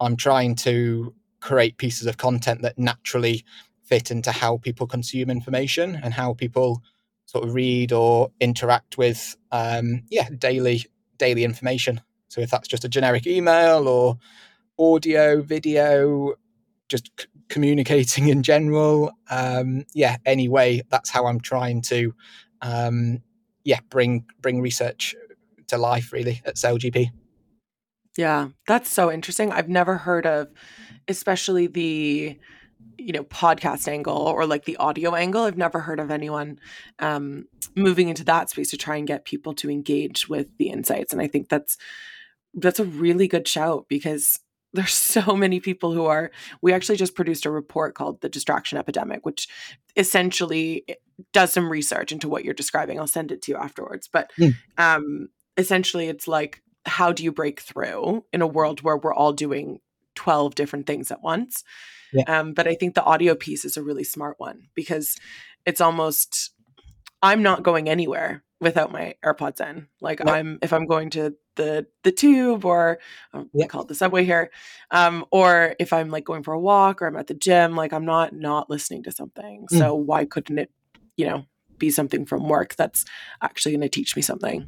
I'm 0.00 0.16
trying 0.16 0.54
to 0.56 1.14
create 1.40 1.78
pieces 1.78 2.06
of 2.06 2.16
content 2.16 2.62
that 2.62 2.78
naturally 2.78 3.44
fit 3.84 4.10
into 4.10 4.32
how 4.32 4.58
people 4.58 4.86
consume 4.86 5.30
information 5.30 5.98
and 6.02 6.12
how 6.12 6.34
people 6.34 6.82
sort 7.26 7.44
of 7.44 7.54
read 7.54 7.92
or 7.92 8.30
interact 8.40 8.98
with 8.98 9.36
um, 9.52 10.02
yeah 10.10 10.28
daily 10.38 10.84
daily 11.18 11.44
information 11.44 12.00
so 12.28 12.40
if 12.40 12.50
that's 12.50 12.68
just 12.68 12.84
a 12.84 12.88
generic 12.88 13.26
email 13.26 13.88
or 13.88 14.18
audio 14.78 15.40
video 15.42 16.34
just 16.88 17.10
c- 17.18 17.26
communicating 17.48 18.28
in 18.28 18.42
general 18.42 19.10
um, 19.30 19.84
yeah 19.94 20.16
anyway 20.26 20.80
that's 20.90 21.10
how 21.10 21.26
i'm 21.26 21.40
trying 21.40 21.80
to 21.82 22.14
um, 22.62 23.22
yeah 23.64 23.80
bring 23.90 24.24
bring 24.40 24.60
research 24.60 25.14
to 25.68 25.78
life 25.78 26.12
really 26.12 26.42
at 26.44 26.56
SailGP. 26.56 27.10
Yeah, 28.16 28.48
that's 28.66 28.90
so 28.90 29.12
interesting. 29.12 29.52
I've 29.52 29.68
never 29.68 29.98
heard 29.98 30.26
of 30.26 30.48
especially 31.06 31.66
the 31.68 32.38
you 32.96 33.12
know 33.12 33.24
podcast 33.24 33.86
angle 33.86 34.16
or 34.16 34.44
like 34.44 34.64
the 34.64 34.76
audio 34.76 35.14
angle 35.14 35.44
i've 35.44 35.56
never 35.56 35.80
heard 35.80 36.00
of 36.00 36.10
anyone 36.10 36.58
um, 36.98 37.46
moving 37.76 38.08
into 38.08 38.24
that 38.24 38.50
space 38.50 38.70
to 38.70 38.76
try 38.76 38.96
and 38.96 39.06
get 39.06 39.24
people 39.24 39.54
to 39.54 39.70
engage 39.70 40.28
with 40.28 40.48
the 40.58 40.68
insights 40.68 41.12
and 41.12 41.22
i 41.22 41.26
think 41.26 41.48
that's 41.48 41.78
that's 42.54 42.80
a 42.80 42.84
really 42.84 43.28
good 43.28 43.46
shout 43.46 43.86
because 43.88 44.40
there's 44.72 44.92
so 44.94 45.34
many 45.34 45.60
people 45.60 45.92
who 45.92 46.06
are 46.06 46.30
we 46.62 46.72
actually 46.72 46.96
just 46.96 47.14
produced 47.14 47.46
a 47.46 47.50
report 47.50 47.94
called 47.94 48.20
the 48.20 48.28
distraction 48.28 48.78
epidemic 48.78 49.24
which 49.24 49.48
essentially 49.96 50.84
eh, 50.88 50.94
does 51.32 51.52
some 51.52 51.70
research 51.70 52.12
into 52.12 52.28
what 52.28 52.44
you're 52.44 52.54
describing 52.54 52.98
i'll 52.98 53.06
send 53.06 53.32
it 53.32 53.42
to 53.42 53.52
you 53.52 53.58
afterwards 53.58 54.08
but 54.08 54.30
mm. 54.38 54.54
um 54.76 55.28
essentially 55.56 56.08
it's 56.08 56.28
like 56.28 56.62
how 56.86 57.12
do 57.12 57.22
you 57.24 57.32
break 57.32 57.60
through 57.60 58.24
in 58.32 58.40
a 58.40 58.46
world 58.46 58.82
where 58.82 58.96
we're 58.96 59.14
all 59.14 59.32
doing 59.32 59.80
12 60.14 60.54
different 60.54 60.86
things 60.86 61.10
at 61.10 61.22
once 61.22 61.64
yeah. 62.12 62.24
Um, 62.26 62.54
but 62.54 62.66
I 62.66 62.74
think 62.74 62.94
the 62.94 63.04
audio 63.04 63.34
piece 63.34 63.64
is 63.64 63.76
a 63.76 63.82
really 63.82 64.04
smart 64.04 64.36
one 64.38 64.68
because 64.74 65.16
it's 65.66 65.80
almost 65.80 66.52
I'm 67.22 67.42
not 67.42 67.62
going 67.62 67.88
anywhere 67.88 68.44
without 68.60 68.92
my 68.92 69.14
AirPods 69.24 69.60
in. 69.60 69.88
Like 70.00 70.26
I'm 70.26 70.58
if 70.62 70.72
I'm 70.72 70.86
going 70.86 71.10
to 71.10 71.34
the 71.58 71.86
the 72.04 72.12
tube 72.12 72.64
or 72.64 72.98
um, 73.34 73.50
yeah. 73.52 73.66
call 73.66 73.82
it 73.82 73.88
the 73.88 73.94
subway 73.94 74.24
here, 74.24 74.50
um, 74.90 75.26
or 75.30 75.74
if 75.78 75.92
I'm 75.92 76.08
like 76.08 76.24
going 76.24 76.42
for 76.42 76.54
a 76.54 76.60
walk 76.60 77.02
or 77.02 77.06
I'm 77.06 77.16
at 77.16 77.26
the 77.26 77.34
gym, 77.34 77.76
like 77.76 77.92
I'm 77.92 78.06
not 78.06 78.32
not 78.32 78.70
listening 78.70 79.02
to 79.02 79.12
something. 79.12 79.66
Mm. 79.70 79.78
So 79.78 79.94
why 79.94 80.24
couldn't 80.24 80.58
it, 80.58 80.70
you 81.18 81.26
know, 81.26 81.44
be 81.76 81.90
something 81.90 82.24
from 82.24 82.48
work 82.48 82.74
that's 82.76 83.04
actually 83.42 83.72
going 83.72 83.82
to 83.82 83.88
teach 83.90 84.16
me 84.16 84.22
something? 84.22 84.66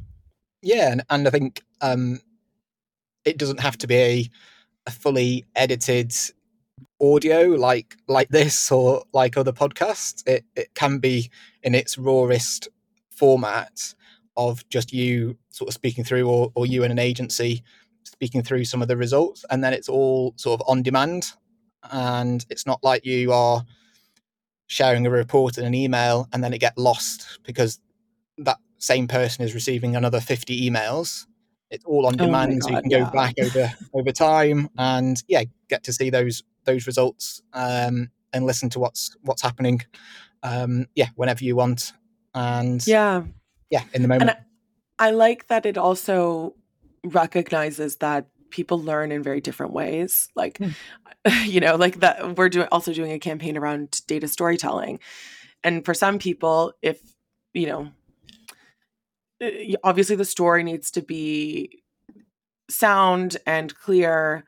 Yeah, 0.61 0.91
and, 0.91 1.01
and 1.09 1.27
I 1.27 1.31
think 1.31 1.63
um, 1.81 2.19
it 3.25 3.39
doesn't 3.39 3.61
have 3.61 3.77
to 3.79 3.87
be 3.87 3.95
a, 3.95 4.29
a 4.85 4.91
fully 4.91 5.45
edited 5.55 6.13
audio 6.99 7.47
like 7.47 7.95
like 8.07 8.29
this 8.29 8.71
or 8.71 9.03
like 9.11 9.35
other 9.35 9.51
podcasts 9.51 10.27
it, 10.27 10.45
it 10.55 10.73
can 10.75 10.99
be 10.99 11.31
in 11.63 11.73
its 11.73 11.97
rawest 11.97 12.67
format 13.09 13.95
of 14.37 14.67
just 14.69 14.93
you 14.93 15.37
sort 15.49 15.67
of 15.67 15.73
speaking 15.73 16.03
through 16.03 16.27
or, 16.27 16.51
or 16.55 16.65
you 16.65 16.83
and 16.83 16.91
an 16.91 16.99
agency 16.99 17.63
speaking 18.03 18.41
through 18.41 18.65
some 18.65 18.81
of 18.81 18.87
the 18.87 18.97
results 18.97 19.45
and 19.49 19.63
then 19.63 19.73
it's 19.73 19.89
all 19.89 20.33
sort 20.37 20.59
of 20.59 20.67
on 20.67 20.81
demand 20.81 21.33
and 21.91 22.45
it's 22.49 22.65
not 22.65 22.83
like 22.83 23.05
you 23.05 23.31
are 23.31 23.63
sharing 24.67 25.05
a 25.05 25.09
report 25.09 25.57
in 25.57 25.65
an 25.65 25.73
email 25.73 26.27
and 26.33 26.43
then 26.43 26.53
it 26.53 26.59
get 26.59 26.77
lost 26.77 27.39
because 27.43 27.79
that 28.37 28.57
same 28.77 29.07
person 29.07 29.43
is 29.43 29.53
receiving 29.53 29.95
another 29.95 30.19
50 30.19 30.69
emails 30.69 31.25
it's 31.69 31.85
all 31.85 32.05
on 32.05 32.15
oh 32.19 32.25
demand 32.25 32.61
God, 32.61 32.69
so 32.69 32.75
you 32.75 32.81
can 32.81 32.91
yeah. 32.91 32.99
go 32.99 33.11
back 33.11 33.35
over 33.39 33.73
over 33.93 34.11
time 34.11 34.69
and 34.77 35.21
yeah 35.27 35.43
get 35.69 35.83
to 35.83 35.93
see 35.93 36.09
those 36.09 36.43
those 36.65 36.87
results 36.87 37.41
um, 37.53 38.09
and 38.33 38.45
listen 38.45 38.69
to 38.71 38.79
what's 38.79 39.15
what's 39.21 39.41
happening. 39.41 39.81
Um, 40.43 40.87
yeah, 40.95 41.09
whenever 41.15 41.43
you 41.43 41.55
want, 41.55 41.93
and 42.33 42.85
yeah, 42.87 43.23
yeah, 43.71 43.83
in 43.93 44.01
the 44.01 44.07
moment. 44.07 44.31
I, 44.99 45.07
I 45.07 45.11
like 45.11 45.47
that 45.47 45.65
it 45.65 45.77
also 45.77 46.55
recognizes 47.03 47.97
that 47.97 48.27
people 48.51 48.79
learn 48.79 49.11
in 49.11 49.23
very 49.23 49.41
different 49.41 49.73
ways. 49.73 50.29
Like, 50.35 50.59
mm. 50.59 50.75
you 51.45 51.59
know, 51.59 51.75
like 51.75 52.01
that 52.01 52.37
we're 52.37 52.49
doing 52.49 52.67
also 52.71 52.93
doing 52.93 53.11
a 53.11 53.19
campaign 53.19 53.57
around 53.57 54.01
data 54.07 54.27
storytelling, 54.27 54.99
and 55.63 55.83
for 55.83 55.93
some 55.93 56.19
people, 56.19 56.73
if 56.81 56.99
you 57.53 57.67
know, 57.67 57.89
eh, 59.41 59.75
obviously 59.83 60.15
the 60.15 60.25
story 60.25 60.63
needs 60.63 60.91
to 60.91 61.01
be 61.01 61.81
sound 62.69 63.37
and 63.45 63.75
clear 63.75 64.45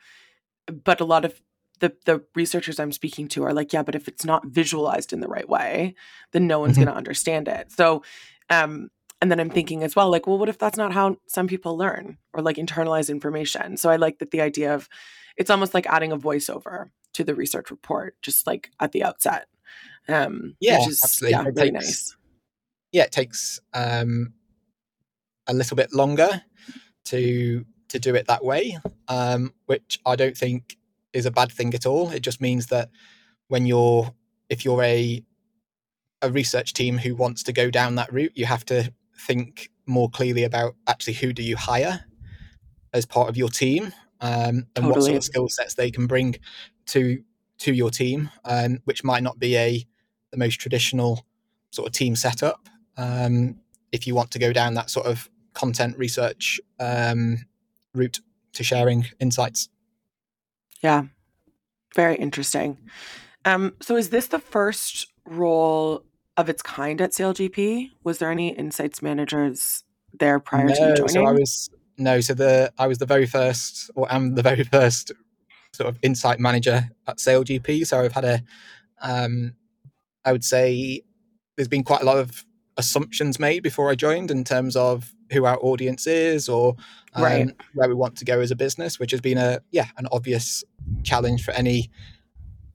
but 0.67 1.01
a 1.01 1.05
lot 1.05 1.25
of 1.25 1.39
the 1.79 1.93
the 2.05 2.23
researchers 2.35 2.79
I'm 2.79 2.91
speaking 2.91 3.27
to 3.29 3.43
are 3.43 3.53
like, 3.53 3.73
yeah, 3.73 3.83
but 3.83 3.95
if 3.95 4.07
it's 4.07 4.25
not 4.25 4.45
visualized 4.45 5.11
in 5.11 5.19
the 5.19 5.27
right 5.27 5.47
way, 5.47 5.95
then 6.31 6.47
no 6.47 6.59
one's 6.59 6.73
mm-hmm. 6.73 6.85
going 6.85 6.93
to 6.93 6.97
understand 6.97 7.47
it. 7.47 7.71
So, 7.71 8.03
um, 8.49 8.89
and 9.23 9.31
then 9.31 9.39
I'm 9.39 9.49
thinking 9.49 9.83
as 9.83 9.95
well, 9.95 10.11
like, 10.11 10.27
well, 10.27 10.37
what 10.37 10.49
if 10.49 10.57
that's 10.57 10.77
not 10.77 10.91
how 10.91 11.15
some 11.27 11.47
people 11.47 11.77
learn 11.77 12.17
or 12.33 12.41
like 12.41 12.57
internalize 12.57 13.09
information? 13.09 13.77
So 13.77 13.89
I 13.89 13.95
like 13.95 14.19
that 14.19 14.31
the 14.31 14.41
idea 14.41 14.75
of 14.75 14.89
it's 15.37 15.49
almost 15.49 15.73
like 15.73 15.87
adding 15.87 16.11
a 16.11 16.17
voiceover 16.17 16.89
to 17.13 17.23
the 17.23 17.33
research 17.33 17.71
report, 17.71 18.17
just 18.21 18.45
like 18.45 18.71
at 18.81 18.91
the 18.91 19.05
outset. 19.05 19.47
Um, 20.09 20.57
yeah, 20.59 20.85
is, 20.85 20.99
absolutely. 21.01 21.31
Yeah, 21.31 21.47
it 21.47 21.55
really 21.55 21.71
takes, 21.71 21.85
nice. 21.85 22.17
Yeah, 22.91 23.03
it 23.03 23.13
takes 23.13 23.61
um, 23.73 24.33
a 25.47 25.53
little 25.53 25.77
bit 25.77 25.93
longer 25.93 26.43
to 27.05 27.63
to 27.87 27.99
do 27.99 28.15
it 28.15 28.27
that 28.27 28.43
way, 28.43 28.77
um, 29.07 29.53
which 29.67 29.99
I 30.05 30.17
don't 30.17 30.35
think 30.35 30.75
is 31.13 31.25
a 31.25 31.31
bad 31.31 31.49
thing 31.49 31.73
at 31.73 31.85
all. 31.85 32.09
It 32.09 32.23
just 32.23 32.41
means 32.41 32.67
that 32.67 32.89
when 33.47 33.67
you're 33.67 34.13
if 34.49 34.65
you're 34.65 34.83
a 34.83 35.23
a 36.21 36.29
research 36.29 36.73
team 36.73 36.97
who 36.97 37.15
wants 37.15 37.43
to 37.43 37.53
go 37.53 37.69
down 37.69 37.95
that 37.95 38.11
route, 38.11 38.33
you 38.35 38.45
have 38.45 38.65
to 38.65 38.91
think 39.17 39.69
more 39.85 40.09
clearly 40.09 40.43
about 40.43 40.75
actually 40.87 41.13
who 41.13 41.33
do 41.33 41.43
you 41.43 41.55
hire 41.55 42.05
as 42.93 43.05
part 43.05 43.29
of 43.29 43.37
your 43.37 43.49
team 43.49 43.93
um, 44.21 44.31
and 44.31 44.67
totally. 44.75 44.91
what 44.91 45.03
sort 45.03 45.17
of 45.17 45.23
skill 45.23 45.49
sets 45.49 45.73
they 45.75 45.91
can 45.91 46.07
bring 46.07 46.35
to 46.87 47.23
to 47.59 47.73
your 47.73 47.89
team, 47.89 48.29
um, 48.45 48.79
which 48.85 49.03
might 49.03 49.23
not 49.23 49.39
be 49.39 49.55
a 49.55 49.85
the 50.31 50.37
most 50.37 50.55
traditional 50.59 51.25
sort 51.71 51.87
of 51.87 51.93
team 51.93 52.15
setup. 52.15 52.67
Um, 52.97 53.59
if 53.91 54.07
you 54.07 54.15
want 54.15 54.31
to 54.31 54.39
go 54.39 54.51
down 54.51 54.73
that 54.73 54.89
sort 54.89 55.05
of 55.05 55.29
content 55.53 55.97
research 55.97 56.59
um, 56.79 57.45
route 57.93 58.19
to 58.53 58.63
sharing 58.63 59.05
insights. 59.19 59.69
Yeah. 60.81 61.03
Very 61.95 62.15
interesting. 62.15 62.77
Um, 63.45 63.75
so 63.81 63.95
is 63.95 64.09
this 64.09 64.27
the 64.27 64.39
first 64.39 65.07
role 65.25 66.03
of 66.37 66.49
its 66.49 66.61
kind 66.61 67.01
at 67.01 67.11
SailGP? 67.11 67.91
Was 68.03 68.19
there 68.19 68.31
any 68.31 68.49
insights 68.49 69.01
managers 69.01 69.83
there 70.13 70.39
prior 70.39 70.65
no, 70.65 70.73
to 70.75 70.81
you 70.81 70.95
joining? 70.95 71.07
So 71.09 71.25
I 71.25 71.31
was 71.31 71.69
no, 71.97 72.21
so 72.21 72.33
the 72.33 72.71
I 72.77 72.87
was 72.87 72.97
the 72.97 73.05
very 73.05 73.25
first 73.25 73.91
or 73.95 74.11
am 74.11 74.35
the 74.35 74.41
very 74.41 74.63
first 74.71 75.11
sort 75.73 75.89
of 75.89 75.97
insight 76.01 76.39
manager 76.39 76.89
at 77.07 77.17
SailGP. 77.17 77.85
So 77.85 77.99
I've 78.01 78.13
had 78.13 78.25
a 78.25 78.43
um 79.01 79.53
I 80.25 80.31
would 80.31 80.43
say 80.43 81.01
there's 81.55 81.67
been 81.67 81.83
quite 81.83 82.01
a 82.01 82.05
lot 82.05 82.17
of 82.17 82.45
assumptions 82.77 83.39
made 83.39 83.61
before 83.61 83.89
I 83.89 83.95
joined 83.95 84.31
in 84.31 84.43
terms 84.43 84.75
of 84.75 85.13
who 85.31 85.45
our 85.45 85.57
audience 85.61 86.07
is 86.07 86.49
or 86.49 86.75
um, 87.13 87.23
right. 87.23 87.55
where 87.75 87.87
we 87.87 87.93
want 87.93 88.15
to 88.17 88.25
go 88.25 88.39
as 88.39 88.51
a 88.51 88.55
business, 88.55 88.99
which 88.99 89.11
has 89.11 89.21
been 89.21 89.37
a 89.37 89.59
yeah 89.71 89.87
an 89.97 90.07
obvious 90.11 90.63
challenge 91.03 91.43
for 91.43 91.51
any 91.51 91.89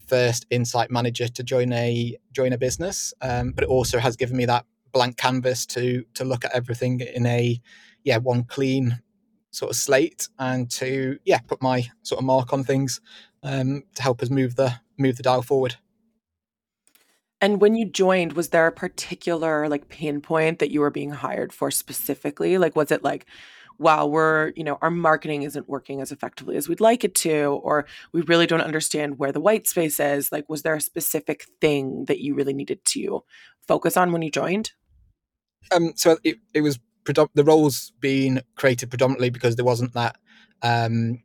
first 0.08 0.46
insight 0.50 0.90
manager 0.90 1.28
to 1.28 1.42
join 1.42 1.72
a 1.72 2.16
join 2.32 2.52
a 2.52 2.58
business. 2.58 3.14
Um, 3.20 3.52
but 3.52 3.64
it 3.64 3.70
also 3.70 3.98
has 3.98 4.16
given 4.16 4.36
me 4.36 4.46
that 4.46 4.64
blank 4.92 5.16
canvas 5.16 5.66
to 5.66 6.04
to 6.14 6.24
look 6.24 6.44
at 6.44 6.52
everything 6.52 7.00
in 7.00 7.26
a 7.26 7.60
yeah 8.04 8.18
one 8.18 8.44
clean 8.44 9.00
sort 9.50 9.70
of 9.70 9.76
slate 9.76 10.28
and 10.38 10.70
to 10.70 11.18
yeah 11.24 11.38
put 11.38 11.62
my 11.62 11.86
sort 12.02 12.20
of 12.20 12.24
mark 12.24 12.52
on 12.52 12.64
things 12.64 13.00
um, 13.42 13.82
to 13.94 14.02
help 14.02 14.22
us 14.22 14.30
move 14.30 14.56
the 14.56 14.74
move 14.98 15.16
the 15.16 15.22
dial 15.22 15.42
forward. 15.42 15.76
And 17.40 17.60
when 17.60 17.76
you 17.76 17.84
joined, 17.84 18.32
was 18.32 18.48
there 18.48 18.66
a 18.66 18.72
particular 18.72 19.68
like 19.68 19.88
pain 19.88 20.20
point 20.20 20.58
that 20.58 20.70
you 20.70 20.80
were 20.80 20.90
being 20.90 21.10
hired 21.10 21.52
for 21.52 21.70
specifically? 21.70 22.58
Like, 22.58 22.74
was 22.74 22.90
it 22.90 23.04
like, 23.04 23.26
wow, 23.78 24.06
we're, 24.06 24.52
you 24.56 24.64
know, 24.64 24.78
our 24.82 24.90
marketing 24.90 25.42
isn't 25.42 25.68
working 25.68 26.00
as 26.00 26.10
effectively 26.10 26.56
as 26.56 26.68
we'd 26.68 26.80
like 26.80 27.04
it 27.04 27.14
to, 27.14 27.60
or 27.62 27.86
we 28.12 28.22
really 28.22 28.46
don't 28.46 28.60
understand 28.60 29.18
where 29.18 29.32
the 29.32 29.40
white 29.40 29.68
space 29.68 30.00
is? 30.00 30.32
Like, 30.32 30.48
was 30.48 30.62
there 30.62 30.74
a 30.74 30.80
specific 30.80 31.46
thing 31.60 32.06
that 32.06 32.20
you 32.20 32.34
really 32.34 32.54
needed 32.54 32.84
to 32.86 33.22
focus 33.66 33.96
on 33.96 34.12
when 34.12 34.22
you 34.22 34.30
joined? 34.30 34.72
Um, 35.70 35.92
so 35.96 36.18
it, 36.24 36.38
it 36.54 36.62
was 36.62 36.78
predom- 37.04 37.30
the 37.34 37.44
roles 37.44 37.92
being 38.00 38.40
created 38.56 38.90
predominantly 38.90 39.30
because 39.30 39.56
there 39.56 39.64
wasn't 39.64 39.94
that 39.94 40.16
um, 40.62 41.22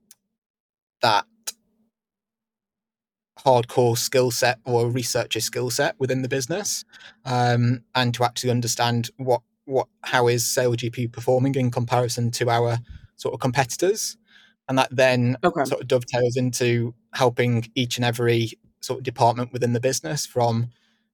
that 1.01 1.25
hardcore 3.39 3.97
skill 3.97 4.31
set 4.31 4.59
or 4.63 4.89
researcher 4.89 5.41
skill 5.41 5.69
set 5.69 5.95
within 5.99 6.21
the 6.21 6.29
business, 6.29 6.85
um, 7.25 7.83
and 7.95 8.13
to 8.13 8.23
actually 8.23 8.51
understand 8.51 9.09
what 9.17 9.41
what 9.65 9.87
how 10.01 10.27
is 10.27 10.43
SailGP 10.43 11.11
performing 11.11 11.55
in 11.55 11.71
comparison 11.71 12.31
to 12.31 12.49
our 12.49 12.79
sort 13.15 13.33
of 13.33 13.39
competitors, 13.39 14.17
and 14.67 14.77
that 14.77 14.89
then 14.91 15.37
okay. 15.43 15.65
sort 15.65 15.81
of 15.81 15.87
dovetails 15.87 16.37
into 16.37 16.93
helping 17.13 17.69
each 17.75 17.97
and 17.97 18.05
every 18.05 18.51
sort 18.81 18.99
of 18.99 19.03
department 19.03 19.53
within 19.53 19.73
the 19.73 19.79
business 19.79 20.25
from 20.25 20.67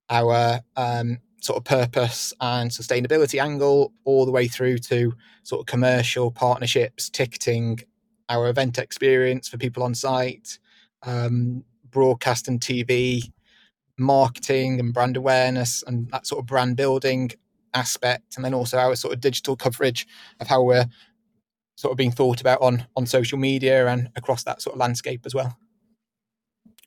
our 0.09 0.61
um, 0.75 1.19
sort 1.41 1.57
of 1.57 1.63
purpose 1.63 2.33
and 2.41 2.71
sustainability 2.71 3.41
angle 3.41 3.93
all 4.03 4.25
the 4.25 4.31
way 4.31 4.47
through 4.47 4.77
to 4.77 5.13
sort 5.43 5.61
of 5.61 5.65
commercial 5.67 6.31
partnerships, 6.31 7.09
ticketing, 7.09 7.79
our 8.27 8.49
event 8.49 8.77
experience 8.77 9.47
for 9.47 9.57
people 9.57 9.83
on 9.83 9.95
site, 9.95 10.59
um, 11.03 11.63
broadcast 11.89 12.47
and 12.47 12.59
TV, 12.59 13.31
marketing 13.97 14.79
and 14.79 14.93
brand 14.93 15.17
awareness, 15.17 15.83
and 15.85 16.09
that 16.11 16.27
sort 16.27 16.39
of 16.39 16.45
brand 16.45 16.75
building 16.75 17.31
aspect, 17.73 18.35
and 18.35 18.45
then 18.45 18.53
also 18.53 18.77
our 18.77 18.95
sort 18.95 19.13
of 19.13 19.21
digital 19.21 19.55
coverage 19.55 20.07
of 20.39 20.47
how 20.47 20.63
we're 20.63 20.85
sort 21.75 21.91
of 21.91 21.97
being 21.97 22.11
thought 22.11 22.41
about 22.41 22.61
on 22.61 22.85
on 22.95 23.05
social 23.05 23.37
media 23.37 23.87
and 23.87 24.09
across 24.15 24.43
that 24.43 24.61
sort 24.61 24.75
of 24.75 24.79
landscape 24.79 25.21
as 25.25 25.33
well. 25.33 25.57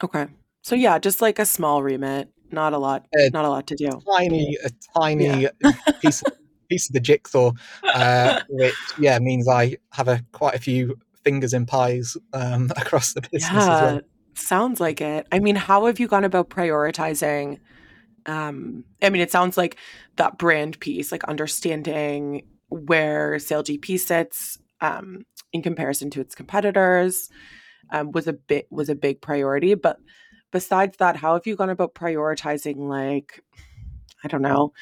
Okay. 0.02 0.26
So 0.62 0.74
yeah, 0.74 0.98
just 0.98 1.20
like 1.20 1.38
a 1.38 1.46
small 1.46 1.82
remit, 1.82 2.28
not 2.50 2.72
a 2.72 2.78
lot, 2.78 3.06
a 3.14 3.30
not 3.30 3.44
a 3.44 3.48
lot 3.48 3.66
to 3.68 3.74
do. 3.74 3.90
Tiny, 4.16 4.56
a 4.64 4.70
tiny 4.98 5.42
yeah. 5.42 5.72
piece 6.02 6.22
of, 6.22 6.32
piece 6.68 6.88
of 6.88 6.92
the 6.92 7.00
jigsaw, 7.00 7.52
uh, 7.82 8.40
which 8.48 8.74
yeah 8.98 9.18
means 9.18 9.48
I 9.48 9.76
have 9.92 10.08
a 10.08 10.24
quite 10.32 10.54
a 10.54 10.60
few 10.60 10.98
fingers 11.24 11.52
in 11.52 11.66
pies 11.66 12.16
um, 12.32 12.70
across 12.76 13.14
the 13.14 13.22
business 13.22 13.52
yeah, 13.52 13.74
as 13.74 13.82
well. 13.82 14.00
Sounds 14.34 14.80
like 14.80 15.00
it. 15.00 15.26
I 15.32 15.38
mean, 15.38 15.56
how 15.56 15.86
have 15.86 16.00
you 16.00 16.08
gone 16.08 16.24
about 16.24 16.50
prioritizing? 16.50 17.58
Um, 18.26 18.84
I 19.02 19.10
mean, 19.10 19.22
it 19.22 19.30
sounds 19.30 19.56
like 19.56 19.76
that 20.16 20.38
brand 20.38 20.78
piece, 20.80 21.12
like 21.12 21.24
understanding 21.24 22.46
where 22.68 23.34
SailGP 23.36 23.98
sits 23.98 24.58
um, 24.80 25.24
in 25.52 25.62
comparison 25.62 26.10
to 26.10 26.20
its 26.20 26.34
competitors, 26.34 27.28
um, 27.90 28.12
was 28.12 28.26
a 28.26 28.32
bit 28.32 28.66
was 28.70 28.88
a 28.88 28.94
big 28.94 29.20
priority. 29.20 29.74
But 29.74 29.98
besides 30.50 30.96
that, 30.98 31.16
how 31.16 31.34
have 31.34 31.46
you 31.46 31.56
gone 31.56 31.70
about 31.70 31.94
prioritizing 31.94 32.76
like 32.88 33.42
I 34.24 34.28
don't 34.28 34.42
know, 34.42 34.72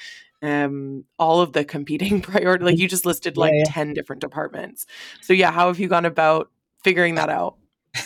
um 0.42 1.04
all 1.18 1.40
of 1.40 1.52
the 1.52 1.64
competing 1.64 2.20
priority 2.22 2.64
like 2.64 2.78
you 2.78 2.88
just 2.88 3.04
listed 3.04 3.36
like 3.36 3.52
yeah, 3.52 3.64
yeah. 3.66 3.72
10 3.72 3.94
different 3.94 4.20
departments. 4.20 4.86
So 5.20 5.32
yeah, 5.32 5.50
how 5.50 5.68
have 5.68 5.78
you 5.78 5.88
gone 5.88 6.06
about 6.06 6.50
figuring 6.82 7.16
that 7.16 7.30
out? 7.30 7.56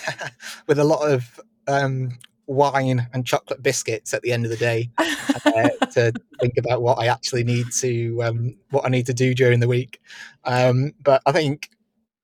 With 0.67 0.79
a 0.79 0.85
lot 0.85 1.11
of 1.11 1.41
um 1.67 2.19
wine 2.47 3.09
and 3.13 3.27
chocolate 3.27 3.63
biscuits 3.63 4.13
at 4.13 4.23
the 4.23 4.33
end 4.33 4.45
of 4.45 4.51
the 4.51 4.57
day 4.57 4.91
uh, 4.99 5.69
to 5.93 6.13
think 6.41 6.55
about 6.59 6.83
what 6.83 6.99
I 6.99 7.07
actually 7.07 7.45
need 7.45 7.67
to 7.79 8.23
um, 8.23 8.57
what 8.71 8.85
I 8.85 8.89
need 8.89 9.07
to 9.07 9.15
do 9.15 9.35
during 9.35 9.61
the 9.61 9.69
week. 9.69 10.01
Um, 10.45 10.93
but 11.03 11.23
I 11.27 11.33
think 11.33 11.71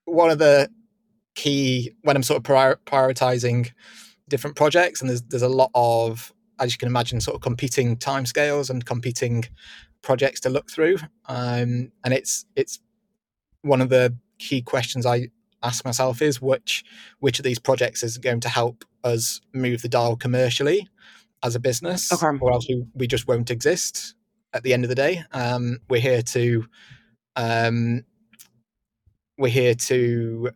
one 0.05 0.31
of 0.31 0.39
the 0.39 0.71
key 1.35 1.95
when 2.03 2.17
I'm 2.17 2.23
sort 2.23 2.39
of 2.39 2.45
prior- 2.45 2.81
prioritizing 2.87 3.71
different 4.29 4.57
projects, 4.57 5.00
and 5.00 5.09
there's 5.09 5.23
there's 5.23 5.43
a 5.43 5.49
lot 5.49 5.71
of 5.75 6.33
as 6.61 6.73
you 6.73 6.79
can 6.79 6.89
imagine, 6.89 7.21
sort 7.21 7.35
of 7.35 7.41
competing 7.41 7.97
timescales 7.97 8.71
and 8.71 8.85
competing 8.85 9.45
projects 10.03 10.41
to 10.41 10.50
look 10.50 10.71
through. 10.71 10.99
Um, 11.27 11.91
and 12.05 12.12
it's 12.12 12.45
it's 12.55 12.79
one 13.62 13.81
of 13.81 13.89
the 13.89 14.15
key 14.39 14.62
questions 14.62 15.07
I 15.07 15.29
ask 15.62 15.85
myself 15.85 16.23
is 16.23 16.40
which 16.40 16.85
which 17.19 17.38
of 17.38 17.45
these 17.45 17.59
projects 17.59 18.02
is 18.02 18.19
going 18.19 18.40
to 18.40 18.49
help 18.49 18.85
us 19.05 19.40
move 19.52 19.83
the 19.83 19.88
dial 19.88 20.17
commercially 20.17 20.88
as 21.43 21.55
a 21.55 21.61
business, 21.61 22.12
okay. 22.12 22.38
or 22.40 22.52
else 22.52 22.67
we, 22.69 22.85
we 22.95 23.07
just 23.07 23.26
won't 23.26 23.50
exist 23.50 24.14
at 24.52 24.62
the 24.62 24.73
end 24.73 24.85
of 24.85 24.89
the 24.89 24.95
day. 24.95 25.25
Um, 25.32 25.78
we're 25.89 26.00
here 26.00 26.23
to 26.23 26.67
um, 27.37 28.04
we're 29.39 29.49
here 29.49 29.75
to 29.75 30.50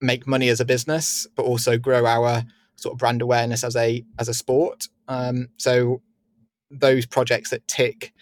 make 0.00 0.26
money 0.26 0.48
as 0.48 0.60
a 0.60 0.64
business, 0.64 1.26
but 1.36 1.44
also 1.44 1.76
grow 1.76 2.06
our 2.06 2.44
sort 2.76 2.94
of 2.94 2.98
brand 2.98 3.22
awareness 3.22 3.62
as 3.62 3.76
a 3.76 4.04
as 4.18 4.28
a 4.28 4.34
sport. 4.34 4.88
Um, 5.08 5.48
so 5.56 6.02
those 6.70 7.04
projects 7.04 7.50
that 7.50 7.66
tick 7.68 8.12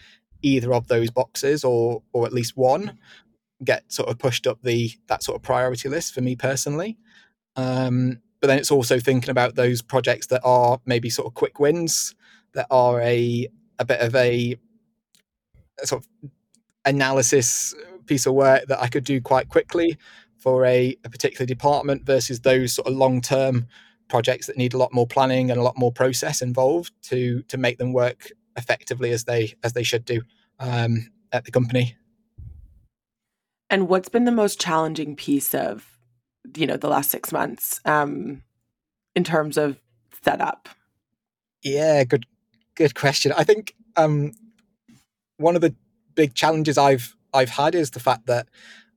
either 0.42 0.73
of 0.73 0.88
those 0.88 1.11
boxes 1.11 1.64
or 1.64 2.03
or 2.12 2.27
at 2.27 2.33
least 2.33 2.57
one 2.57 2.99
get 3.64 3.90
sort 3.92 4.09
of 4.09 4.18
pushed 4.18 4.47
up 4.47 4.59
the 4.62 4.90
that 5.09 5.23
sort 5.23 5.37
of 5.37 5.42
priority 5.42 5.88
list 5.88 6.14
for 6.14 6.21
me 6.21 6.37
personally. 6.37 6.97
Um, 7.57 8.21
but 8.40 8.47
then 8.47 8.59
it's 8.59 8.71
also 8.71 9.01
thinking 9.01 9.31
about 9.31 9.57
those 9.57 9.83
projects 9.83 10.29
that 10.29 10.42
are 10.44 10.81
maybe 10.87 11.11
sort 11.11 11.27
of 11.27 11.35
quick 11.35 11.59
wins 11.59 12.14
that 12.55 12.66
are 12.71 13.01
a 13.01 13.49
a 13.79 13.85
bit 13.85 14.01
of 14.01 14.14
a, 14.14 14.57
a 15.83 15.87
sort 15.87 16.03
of 16.03 16.31
analysis 16.85 17.75
piece 18.07 18.27
of 18.27 18.35
work 18.35 18.66
that 18.66 18.81
I 18.81 18.88
could 18.88 19.05
do 19.05 19.21
quite 19.21 19.49
quickly 19.49 19.99
for 20.37 20.64
a, 20.64 20.97
a 21.05 21.11
particular 21.11 21.47
department 21.47 22.07
versus 22.07 22.40
those 22.40 22.73
sort 22.73 22.88
of 22.88 22.94
long 22.94 23.21
term 23.21 23.66
projects 24.09 24.47
that 24.47 24.57
need 24.57 24.73
a 24.73 24.79
lot 24.79 24.92
more 24.92 25.07
planning 25.07 25.51
and 25.51 25.61
a 25.61 25.62
lot 25.62 25.77
more 25.77 25.92
process 25.92 26.40
involved 26.40 26.92
to 27.03 27.42
to 27.42 27.59
make 27.59 27.79
them 27.79 27.92
work 27.92 28.31
effectively 28.57 29.11
as 29.12 29.25
they 29.25 29.55
as 29.62 29.73
they 29.75 29.83
should 29.83 30.05
do 30.05 30.23
um, 30.59 31.11
at 31.33 31.44
the 31.44 31.51
company. 31.51 31.97
And 33.70 33.88
what's 33.88 34.09
been 34.09 34.24
the 34.24 34.33
most 34.33 34.61
challenging 34.61 35.14
piece 35.16 35.54
of 35.54 35.98
you 36.57 36.66
know 36.66 36.76
the 36.76 36.88
last 36.88 37.11
six 37.11 37.33
months 37.33 37.81
um, 37.85 38.42
in 39.14 39.24
terms 39.24 39.57
of 39.57 39.78
setup? 40.22 40.68
Yeah, 41.62 42.04
good 42.04 42.26
good 42.74 42.94
question. 42.94 43.33
I 43.37 43.44
think 43.44 43.74
um, 43.96 44.33
one 45.37 45.54
of 45.54 45.61
the 45.61 45.74
big 46.14 46.35
challenges 46.35 46.78
I've 46.78 47.14
I've 47.35 47.50
had 47.50 47.74
is 47.74 47.90
the 47.90 48.00
fact 48.00 48.26
that 48.26 48.48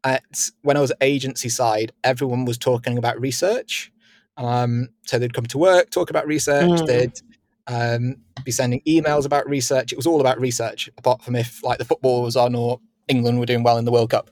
at 0.03 0.49
when 0.62 0.77
I 0.77 0.81
was 0.81 0.91
agency 1.01 1.49
side, 1.49 1.91
everyone 2.03 2.45
was 2.45 2.57
talking 2.57 2.97
about 2.97 3.19
research. 3.19 3.91
Um, 4.38 4.89
so 5.05 5.19
they'd 5.19 5.34
come 5.34 5.45
to 5.47 5.57
work, 5.57 5.89
talk 5.89 6.10
about 6.10 6.25
research. 6.25 6.69
Mm. 6.69 6.88
They'd 6.88 7.21
um, 7.67 8.15
be 8.43 8.51
sending 8.51 8.81
emails 8.88 9.25
about 9.25 9.47
research. 9.47 9.91
It 9.91 9.97
was 9.97 10.07
all 10.07 10.21
about 10.21 10.39
research, 10.39 10.89
apart 10.97 11.21
from 11.21 11.36
if 11.36 11.63
like 11.63 11.77
the 11.77 11.86
football 11.86 12.23
was 12.23 12.36
on 12.36 12.55
or 12.55 12.79
England 13.12 13.39
were 13.39 13.45
doing 13.45 13.63
well 13.63 13.78
in 13.78 13.86
the 13.86 13.91
World 13.91 14.10
Cup. 14.10 14.32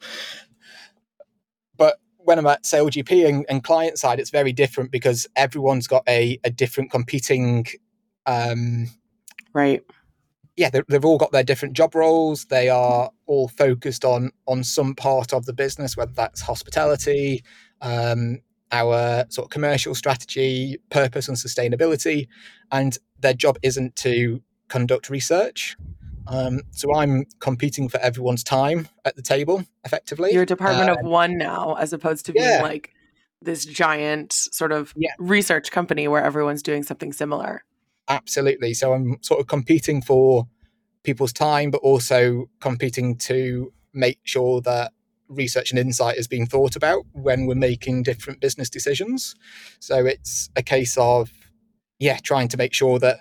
But 1.78 2.00
when 2.18 2.40
I'm 2.40 2.48
at 2.48 2.64
SailGP 2.64 3.28
and, 3.28 3.46
and 3.50 3.64
client 3.64 4.00
side, 4.00 4.20
it's 4.20 4.32
very 4.32 4.52
different 4.52 4.92
because 4.92 5.28
everyone's 5.36 5.88
got 5.88 6.04
a, 6.08 6.40
a 6.44 6.50
different 6.50 6.92
competing 6.92 7.66
um, 8.26 8.88
right 9.54 9.84
yeah, 10.60 10.70
they've 10.70 11.06
all 11.06 11.18
got 11.18 11.32
their 11.32 11.44
different 11.44 11.74
job 11.74 11.96
roles. 11.96 12.44
They 12.46 12.68
are 12.68 13.10
all 13.28 13.48
focused 13.48 14.04
on 14.04 14.32
on 14.46 14.66
some 14.66 14.94
part 14.94 15.32
of 15.32 15.46
the 15.46 15.54
business, 15.54 15.96
whether 15.96 16.12
that's 16.12 16.42
hospitality, 16.42 17.46
um, 17.82 18.40
our 18.74 19.24
sort 19.30 19.46
of 19.46 19.52
commercial 19.52 19.96
strategy, 19.96 20.78
purpose, 20.90 21.30
and 21.30 21.38
sustainability. 21.38 22.28
And 22.74 22.98
their 23.22 23.34
job 23.34 23.58
isn't 23.64 23.96
to 23.98 24.44
conduct 24.68 25.10
research. 25.10 25.78
Um, 26.30 26.62
so 26.72 26.96
I'm 26.96 27.26
competing 27.40 27.90
for 27.90 28.00
everyone's 28.00 28.44
time 28.44 28.88
at 29.04 29.16
the 29.16 29.22
table, 29.22 29.66
effectively. 29.84 30.32
You're 30.32 30.44
a 30.44 30.46
department 30.46 30.90
uh, 30.90 30.94
of 30.94 31.06
one 31.06 31.38
now, 31.38 31.76
as 31.80 31.92
opposed 31.92 32.26
to 32.28 32.34
being 32.34 32.46
yeah. 32.46 32.62
like 32.62 32.94
this 33.42 33.66
giant 33.66 34.34
sort 34.34 34.72
of 34.72 34.94
yeah. 34.96 35.12
research 35.18 35.72
company 35.72 36.08
where 36.08 36.24
everyone's 36.24 36.62
doing 36.62 36.84
something 36.84 37.14
similar. 37.14 37.64
Absolutely. 38.08 38.74
So 38.74 38.94
I'm 38.94 39.18
sort 39.22 39.40
of 39.40 39.48
competing 39.48 40.02
for 40.02 40.48
people's 41.04 41.34
time, 41.34 41.72
but 41.72 41.78
also 41.78 42.50
competing 42.60 43.18
to 43.18 43.74
make 43.94 44.20
sure 44.24 44.62
that 44.62 44.92
research 45.30 45.72
and 45.72 45.80
insight 45.80 46.18
is 46.18 46.28
being 46.28 46.46
thought 46.46 46.76
about 46.76 47.06
when 47.14 47.46
we're 47.46 47.56
making 47.56 48.04
different 48.04 48.40
business 48.40 48.70
decisions. 48.70 49.36
So 49.80 50.06
it's 50.06 50.50
a 50.56 50.64
case 50.64 50.98
of, 50.98 51.32
yeah, 51.98 52.18
trying 52.22 52.50
to 52.50 52.58
make 52.58 52.74
sure 52.74 53.00
that 53.00 53.20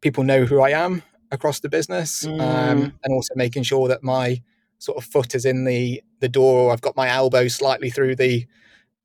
people 0.00 0.22
know 0.22 0.44
who 0.44 0.60
I 0.60 0.70
am 0.70 1.02
across 1.30 1.60
the 1.60 1.68
business, 1.68 2.26
um, 2.26 2.32
mm. 2.32 2.40
um, 2.40 2.92
and 3.02 3.12
also 3.12 3.34
making 3.36 3.62
sure 3.62 3.88
that 3.88 4.02
my 4.02 4.42
sort 4.78 4.98
of 4.98 5.04
foot 5.04 5.34
is 5.34 5.44
in 5.44 5.64
the 5.64 6.02
the 6.20 6.28
door, 6.28 6.60
or 6.62 6.72
I've 6.72 6.80
got 6.80 6.96
my 6.96 7.08
elbow 7.08 7.48
slightly 7.48 7.90
through 7.90 8.16
the 8.16 8.46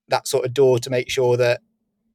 that 0.07 0.27
sort 0.27 0.45
of 0.45 0.53
door 0.53 0.79
to 0.79 0.89
make 0.89 1.09
sure 1.09 1.37
that 1.37 1.61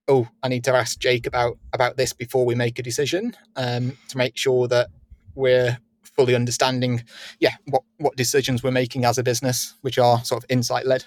oh, 0.08 0.28
I 0.42 0.48
need 0.48 0.64
to 0.64 0.74
ask 0.74 0.98
Jake 0.98 1.26
about 1.26 1.58
about 1.72 1.96
this 1.96 2.12
before 2.12 2.44
we 2.44 2.54
make 2.54 2.78
a 2.78 2.82
decision, 2.82 3.36
um, 3.56 3.96
to 4.08 4.16
make 4.16 4.36
sure 4.36 4.68
that 4.68 4.88
we're 5.34 5.78
fully 6.02 6.34
understanding, 6.34 7.04
yeah, 7.40 7.54
what 7.66 7.82
what 7.98 8.16
decisions 8.16 8.62
we're 8.62 8.70
making 8.70 9.04
as 9.04 9.18
a 9.18 9.22
business, 9.22 9.74
which 9.82 9.98
are 9.98 10.24
sort 10.24 10.42
of 10.42 10.50
insight 10.50 10.86
led. 10.86 11.04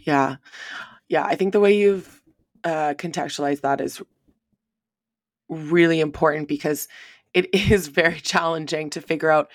Yeah, 0.00 0.36
yeah. 1.08 1.24
I 1.24 1.34
think 1.34 1.52
the 1.52 1.60
way 1.60 1.76
you've 1.76 2.22
uh, 2.62 2.94
contextualized 2.96 3.62
that 3.62 3.80
is 3.80 4.02
really 5.48 6.00
important 6.00 6.48
because 6.48 6.88
it 7.34 7.52
is 7.54 7.88
very 7.88 8.20
challenging 8.20 8.90
to 8.90 9.00
figure 9.00 9.30
out 9.30 9.50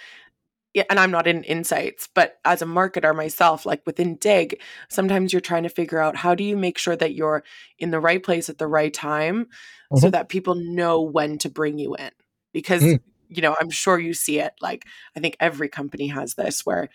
and 0.89 0.99
I'm 0.99 1.11
not 1.11 1.27
in 1.27 1.43
insights, 1.43 2.07
but 2.13 2.39
as 2.45 2.61
a 2.61 2.65
marketer 2.65 3.15
myself, 3.15 3.65
like 3.65 3.81
within 3.85 4.15
Dig, 4.17 4.61
sometimes 4.87 5.33
you're 5.33 5.41
trying 5.41 5.63
to 5.63 5.69
figure 5.69 5.99
out 5.99 6.15
how 6.15 6.35
do 6.35 6.43
you 6.43 6.55
make 6.55 6.77
sure 6.77 6.95
that 6.95 7.15
you're 7.15 7.43
in 7.79 7.89
the 7.89 7.99
right 7.99 8.21
place 8.21 8.49
at 8.49 8.59
the 8.59 8.67
right 8.67 8.93
time 8.93 9.45
mm-hmm. 9.45 9.97
so 9.97 10.11
that 10.11 10.29
people 10.29 10.55
know 10.55 11.01
when 11.01 11.39
to 11.39 11.49
bring 11.49 11.79
you 11.79 11.95
in. 11.95 12.11
Because, 12.53 12.83
mm. 12.83 12.99
you 13.29 13.41
know, 13.41 13.55
I'm 13.59 13.71
sure 13.71 13.97
you 13.97 14.13
see 14.13 14.39
it. 14.39 14.53
Like, 14.61 14.85
I 15.15 15.19
think 15.19 15.37
every 15.39 15.69
company 15.69 16.07
has 16.07 16.35
this 16.35 16.65
where 16.65 16.89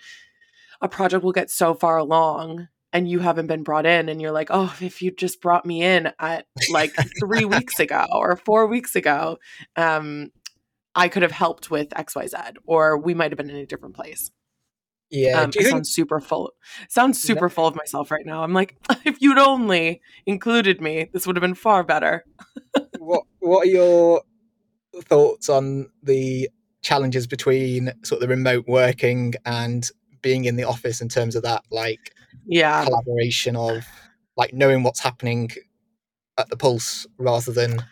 a 0.81 0.89
project 0.89 1.25
will 1.25 1.33
get 1.33 1.51
so 1.51 1.75
far 1.75 1.97
along 1.97 2.69
and 2.93 3.09
you 3.09 3.19
haven't 3.19 3.49
been 3.49 3.65
brought 3.65 3.87
in 3.87 4.09
and 4.09 4.23
you're 4.23 4.33
like 4.33 4.49
oh 4.51 4.73
if 4.81 5.03
you 5.03 5.11
just 5.11 5.41
brought 5.41 5.67
me 5.67 5.83
in 5.83 6.13
at 6.19 6.47
like 6.71 6.95
three 7.19 7.45
weeks 7.45 7.81
ago 7.81 8.07
or 8.13 8.37
four 8.37 8.67
weeks 8.67 8.95
ago 8.95 9.39
um 9.77 10.31
I 10.95 11.09
could 11.09 11.23
have 11.23 11.33
helped 11.33 11.71
with 11.71 11.91
XYZ 11.91 12.57
or 12.67 12.99
we 12.99 13.15
might 13.15 13.31
have 13.31 13.37
been 13.39 13.51
in 13.51 13.57
a 13.57 13.67
different 13.67 13.95
place. 13.95 14.31
Yeah. 15.11 15.41
Um, 15.41 15.49
I 15.49 15.53
think- 15.53 15.69
sound 15.69 15.87
super 15.87 16.21
full. 16.21 16.53
Sounds 16.89 17.21
super 17.21 17.49
full 17.49 17.67
of 17.67 17.77
myself 17.77 18.11
right 18.11 18.25
now. 18.25 18.43
I'm 18.43 18.53
like, 18.53 18.77
if 19.05 19.21
you'd 19.21 19.39
only 19.39 20.01
included 20.27 20.81
me, 20.81 21.11
this 21.13 21.27
would 21.27 21.37
have 21.37 21.43
been 21.43 21.55
far 21.55 21.83
better. 21.85 22.25
what 22.99 23.25
What 23.41 23.67
are 23.67 23.71
your 23.71 24.23
thoughts 25.03 25.49
on 25.49 25.89
the 26.03 26.49
challenges 26.83 27.27
between 27.27 27.93
sort 28.03 28.23
of 28.23 28.29
the 28.29 28.35
remote 28.35 28.67
working 28.69 29.35
and 29.45 29.89
being 30.23 30.45
in 30.45 30.57
the 30.57 30.65
office 30.65 31.01
in 31.01 31.09
terms 31.09 31.37
of 31.37 31.43
that, 31.43 31.63
like, 31.71 32.15
yeah, 32.47 32.85
collaboration 32.85 33.57
of 33.57 33.85
like 34.37 34.53
knowing 34.53 34.83
what's 34.83 35.01
happening 35.01 35.51
at 36.39 36.49
the 36.49 36.57
pulse 36.57 37.07
rather 37.19 37.53
than 37.53 37.85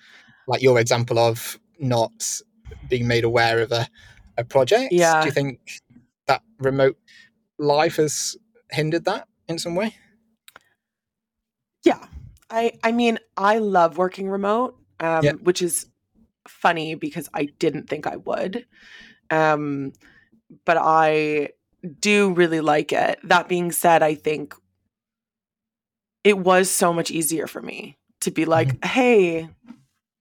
like 0.49 0.62
your 0.62 0.79
example 0.79 1.19
of 1.19 1.59
not 1.79 2.41
being 2.89 3.07
made 3.07 3.25
aware 3.25 3.61
of 3.61 3.73
a, 3.73 3.89
a 4.37 4.45
project. 4.45 4.93
Yeah. 4.93 5.21
Do 5.21 5.27
you 5.27 5.33
think 5.33 5.61
that 6.27 6.43
remote 6.59 6.97
life 7.59 7.97
has 7.97 8.37
hindered 8.71 9.05
that 9.05 9.29
in 9.49 9.59
some 9.59 9.75
way? 9.75 9.95
Yeah. 11.85 12.05
I 12.51 12.73
I 12.83 12.93
mean, 12.93 13.19
I 13.37 13.59
love 13.59 13.99
working 13.99 14.29
remote, 14.29 14.77
um, 15.01 15.25
yeah. 15.25 15.33
which 15.33 15.63
is 15.63 15.87
funny 16.49 16.95
because 16.95 17.29
I 17.33 17.47
didn't 17.59 17.89
think 17.89 18.07
I 18.07 18.17
would. 18.17 18.67
Um, 19.31 19.93
but 20.65 20.77
I 20.77 21.51
do 22.01 22.33
really 22.33 22.61
like 22.61 22.93
it. 22.93 23.19
That 23.25 23.49
being 23.49 23.73
said, 23.73 24.03
I 24.03 24.15
think 24.15 24.55
it 26.25 26.39
was 26.39 26.71
so 26.71 26.93
much 26.93 27.11
easier 27.11 27.47
for 27.47 27.61
me 27.61 27.97
to 28.21 28.31
be 28.31 28.45
like, 28.45 28.69
mm-hmm. 28.69 28.89
hey, 28.89 29.49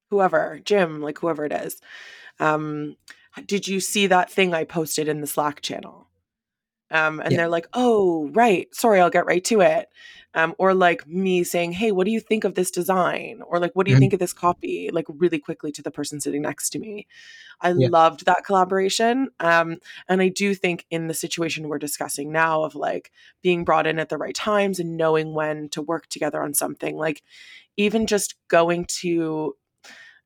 whoever, 0.10 0.60
Jim, 0.64 1.02
like 1.02 1.20
whoever 1.20 1.46
it 1.46 1.54
is, 1.54 1.82
um, 2.42 2.98
did 3.46 3.68
you 3.68 3.80
see 3.80 4.08
that 4.08 4.30
thing 4.30 4.54
I 4.54 4.66
posted 4.66 5.08
in 5.08 5.22
the 5.22 5.28
Slack 5.28 5.62
channel? 5.62 6.08
Um, 6.90 7.22
and 7.22 7.32
yeah. 7.32 7.38
they're 7.38 7.50
like, 7.50 7.68
oh, 7.74 8.28
right. 8.34 8.68
Sorry, 8.76 9.00
I'll 9.00 9.10
get 9.10 9.26
right 9.26 9.44
to 9.46 9.62
it. 9.62 9.88
Um, 10.34 10.56
or 10.58 10.74
like 10.74 11.06
me 11.08 11.44
saying, 11.44 11.74
hey, 11.74 11.92
what 11.92 12.06
do 12.06 12.12
you 12.12 12.20
think 12.22 12.46
of 12.46 12.56
this 12.56 12.72
design? 12.72 13.42
Or 13.46 13.60
like, 13.60 13.72
what 13.74 13.86
do 13.86 13.92
you 13.92 13.96
mm-hmm. 13.96 14.02
think 14.02 14.14
of 14.14 14.20
this 14.20 14.34
copy? 14.34 14.90
Like, 14.92 15.06
really 15.10 15.40
quickly 15.40 15.72
to 15.74 15.82
the 15.82 15.92
person 15.92 16.22
sitting 16.22 16.42
next 16.42 16.70
to 16.72 16.80
me. 16.80 17.06
I 17.62 17.72
yeah. 17.72 17.90
loved 17.90 18.26
that 18.26 18.46
collaboration. 18.46 19.30
Um, 19.40 19.78
and 20.08 20.22
I 20.22 20.30
do 20.30 20.56
think 20.56 20.86
in 20.90 21.08
the 21.08 21.14
situation 21.14 21.68
we're 21.68 21.80
discussing 21.80 22.32
now 22.32 22.64
of 22.64 22.76
like 22.76 23.12
being 23.42 23.64
brought 23.66 23.88
in 23.88 24.00
at 24.00 24.10
the 24.10 24.18
right 24.18 24.36
times 24.36 24.80
and 24.80 24.98
knowing 24.98 25.34
when 25.34 25.70
to 25.70 25.82
work 25.82 26.08
together 26.08 26.42
on 26.42 26.54
something, 26.54 26.98
like 26.98 27.24
even 27.78 28.08
just 28.08 28.36
going 28.48 28.86
to 28.86 29.56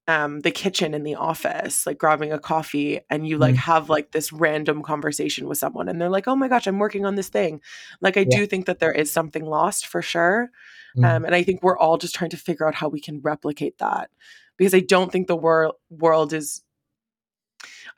um 0.08 0.41
the 0.41 0.52
kitchen 0.52 0.94
in 0.94 1.04
the 1.04 1.15
office 1.15 1.86
like 1.86 1.98
grabbing 1.98 2.32
a 2.32 2.39
coffee 2.39 3.00
and 3.10 3.28
you 3.28 3.38
like 3.38 3.56
mm. 3.56 3.60
have 3.60 3.89
like 3.89 4.12
this 4.12 4.32
random 4.32 4.84
conversation 4.84 5.48
with 5.48 5.58
someone 5.58 5.88
and 5.88 6.00
they're 6.00 6.10
like 6.10 6.28
oh 6.28 6.36
my 6.36 6.48
gosh 6.48 6.68
i'm 6.68 6.80
working 6.80 7.06
on 7.06 7.15
this 7.15 7.30
thing 7.30 7.60
like 8.02 8.18
i 8.18 8.26
yeah. 8.30 8.38
do 8.38 8.46
think 8.46 8.65
that 8.65 8.80
there 8.80 8.91
is 8.91 9.12
something 9.12 9.46
lost 9.46 9.88
for 9.88 10.02
sure 10.02 10.52
mm. 10.96 11.06
um 11.06 11.26
and 11.26 11.34
i 11.34 11.41
think 11.41 11.63
we're 11.63 11.78
all 11.78 11.98
just 11.98 12.15
trying 12.15 12.30
to 12.30 12.38
figure 12.38 12.68
out 12.68 12.76
how 12.76 12.88
we 12.88 13.00
can 13.00 13.20
replicate 13.22 13.78
that 13.80 14.10
because 14.58 14.76
i 14.76 14.80
don't 14.80 15.12
think 15.12 15.28
the 15.28 15.36
wor- 15.36 15.74
world 15.89 16.34
is 16.34 16.62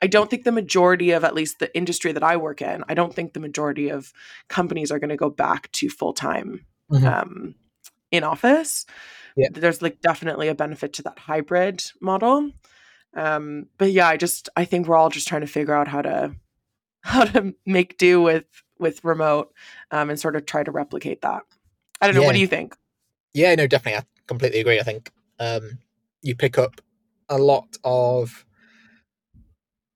I 0.00 0.06
don't 0.06 0.30
think 0.30 0.44
the 0.44 0.52
majority 0.52 1.10
of 1.10 1.24
at 1.24 1.34
least 1.34 1.58
the 1.58 1.74
industry 1.76 2.12
that 2.12 2.22
I 2.22 2.36
work 2.36 2.62
in, 2.62 2.84
I 2.88 2.94
don't 2.94 3.12
think 3.12 3.32
the 3.32 3.40
majority 3.40 3.88
of 3.88 4.12
companies 4.48 4.92
are 4.92 5.00
going 5.00 5.10
to 5.10 5.16
go 5.16 5.28
back 5.28 5.72
to 5.72 5.88
full 5.88 6.12
time 6.12 6.64
mm-hmm. 6.90 7.06
um, 7.06 7.54
in 8.10 8.24
office 8.24 8.86
yeah. 9.38 9.48
there's 9.52 9.80
like 9.80 10.00
definitely 10.00 10.48
a 10.48 10.54
benefit 10.54 10.92
to 10.94 11.02
that 11.02 11.18
hybrid 11.18 11.82
model. 12.00 12.50
Um, 13.14 13.66
but 13.78 13.92
yeah, 13.92 14.08
I 14.08 14.16
just 14.16 14.48
I 14.56 14.64
think 14.64 14.86
we're 14.86 14.96
all 14.96 15.10
just 15.10 15.28
trying 15.28 15.42
to 15.42 15.46
figure 15.46 15.74
out 15.74 15.88
how 15.88 16.02
to 16.02 16.34
how 17.02 17.24
to 17.24 17.54
make 17.64 17.96
do 17.96 18.20
with 18.20 18.44
with 18.78 19.02
remote 19.04 19.52
um, 19.90 20.10
and 20.10 20.18
sort 20.18 20.36
of 20.36 20.44
try 20.44 20.64
to 20.64 20.70
replicate 20.70 21.22
that. 21.22 21.42
I 22.00 22.06
don't 22.06 22.14
know. 22.14 22.22
Yeah. 22.22 22.26
What 22.26 22.34
do 22.34 22.40
you 22.40 22.46
think? 22.46 22.76
Yeah, 23.32 23.54
no, 23.54 23.66
definitely. 23.66 23.98
I 23.98 24.04
completely 24.26 24.60
agree. 24.60 24.80
I 24.80 24.82
think 24.82 25.10
um, 25.38 25.78
you 26.22 26.34
pick 26.34 26.58
up 26.58 26.80
a 27.28 27.38
lot 27.38 27.76
of 27.84 28.44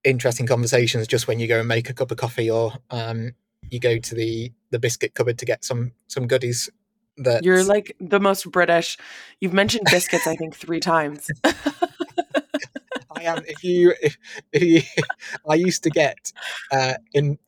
interesting 0.05 0.47
conversations 0.47 1.07
just 1.07 1.29
when 1.29 1.41
you 1.41 1.49
go 1.49 1.59
and 1.59 1.69
make 1.69 1.91
a 1.91 1.95
cup 1.95 2.11
of 2.11 2.17
coffee 2.17 2.51
or 2.51 2.73
um, 2.91 3.33
you 3.71 3.81
go 3.81 3.99
to 3.99 4.15
the 4.15 4.53
the 4.71 4.79
biscuit 4.79 5.15
cupboard 5.15 5.39
to 5.39 5.47
get 5.47 5.65
some 5.65 5.93
some 6.07 6.29
goodies 6.29 6.71
that 7.19 7.45
You're 7.45 7.65
like 7.65 7.97
the 8.01 8.21
most 8.21 8.51
British. 8.51 8.99
You've 9.41 9.53
mentioned 9.53 9.87
biscuits, 9.91 10.27
I 10.27 10.37
think, 10.37 10.57
three 10.57 10.81
times. 10.81 11.31
I 11.45 13.23
am. 13.23 13.43
If 13.47 13.63
you, 13.63 13.95
if, 14.03 14.17
if 14.53 14.63
you, 14.63 14.83
I 15.49 15.55
used 15.55 15.83
to 15.85 15.91
get 15.91 16.33
uh, 16.71 16.95
in. 17.13 17.39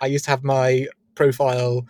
I 0.00 0.06
used 0.06 0.26
to 0.26 0.30
have 0.30 0.44
my 0.44 0.88
profile 1.14 1.86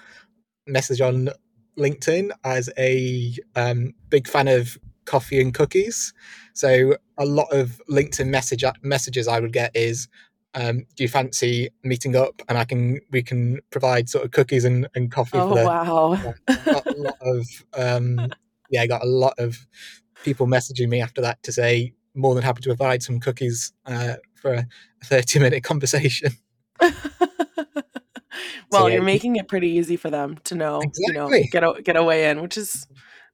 message 0.67 1.01
on 1.01 1.31
LinkedIn 1.77 2.31
as 2.45 2.71
a 2.79 3.35
um, 3.57 3.95
big 4.09 4.29
fan 4.29 4.49
of 4.49 4.79
coffee 5.07 5.41
and 5.41 5.53
cookies. 5.53 6.15
So 6.53 6.97
a 7.19 7.25
lot 7.25 7.53
of 7.53 7.81
LinkedIn 7.91 8.29
message 8.29 8.65
messages 8.83 9.29
I 9.29 9.41
would 9.41 9.53
get 9.53 9.75
is 9.75 10.09
um, 10.57 10.87
do 10.97 11.05
you 11.05 11.09
fancy 11.09 11.69
meeting 11.85 12.17
up 12.17 12.41
and 12.49 12.57
I 12.57 12.65
can 12.65 13.01
we 13.11 13.23
can 13.23 13.61
provide 13.71 14.09
sort 14.09 14.25
of 14.25 14.31
cookies 14.31 14.65
and, 14.65 14.89
and 14.95 15.13
coffee 15.13 15.39
oh, 15.39 15.51
for 15.51 15.55
the, 15.55 15.65
wow. 15.67 16.35
got 16.65 16.87
a 16.87 16.97
lot 16.97 17.17
of 17.21 17.47
um, 17.75 18.33
yeah 18.71 18.81
I 18.81 18.87
got 18.87 19.03
a 19.03 19.07
lot 19.07 19.35
of 19.39 19.67
people 20.25 20.47
messaging 20.47 20.89
me 20.89 21.03
after 21.03 21.21
that 21.21 21.43
to 21.43 21.53
say 21.53 21.93
more 22.15 22.35
than 22.35 22.43
happy 22.43 22.63
to 22.63 22.71
provide 22.71 23.03
some 23.03 23.21
cookies 23.21 23.75
uh, 23.85 24.15
for 24.35 24.55
a 24.55 24.67
30 25.05 25.41
minute 25.41 25.63
conversation 25.63 26.33
well 26.81 26.95
so, 28.73 28.87
you're 28.87 29.03
making 29.03 29.37
it 29.37 29.49
pretty 29.49 29.69
easy 29.69 29.97
for 29.97 30.09
them 30.09 30.39
to 30.45 30.55
know 30.55 30.81
exactly. 30.81 31.05
you 31.07 31.13
know 31.13 31.29
get 31.53 31.65
a, 31.65 31.83
get 31.83 31.97
away 31.97 32.31
in 32.31 32.41
which 32.41 32.57
is 32.57 32.87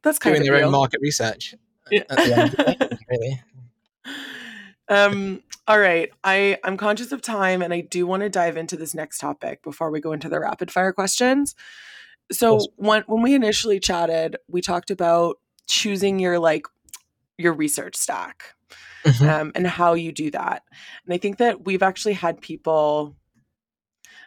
that's 0.03 0.19
kind 0.19 0.35
doing 0.35 0.43
of 0.43 0.47
their 0.47 0.57
real. 0.57 0.67
own 0.67 0.73
market 0.73 1.01
research 1.01 1.55
yeah. 1.89 2.03
Day, 2.17 2.79
really 3.11 3.43
um 4.89 5.41
all 5.69 5.79
right. 5.79 6.11
I, 6.25 6.59
I'm 6.65 6.77
conscious 6.77 7.13
of 7.13 7.23
time 7.23 7.63
and 7.63 7.73
I 7.73 7.81
do 7.83 8.07
want 8.07 8.23
to 8.23 8.29
dive 8.29 8.57
into 8.57 8.77
this 8.77 8.95
next 8.95 9.19
topic 9.19 9.63
before 9.63 9.91
we 9.91 10.01
go 10.01 10.13
into 10.13 10.29
the 10.29 10.41
rapid 10.41 10.71
fire 10.71 10.93
questions. 10.93 11.55
So 12.31 12.61
when 12.77 13.03
when 13.07 13.23
we 13.23 13.35
initially 13.35 13.79
chatted, 13.79 14.37
we 14.49 14.61
talked 14.61 14.91
about 14.91 15.39
choosing 15.67 16.19
your 16.19 16.39
like 16.39 16.67
your 17.39 17.53
research 17.53 17.97
stack 17.97 18.55
mm-hmm. 19.05 19.29
um, 19.29 19.53
and 19.55 19.67
how 19.67 19.95
you 19.95 20.13
do 20.13 20.31
that. 20.31 20.63
And 21.05 21.15
I 21.15 21.19
think 21.19 21.39
that 21.39 21.65
we've 21.65 21.83
actually 21.83 22.15
had 22.15 22.41
people 22.41 23.17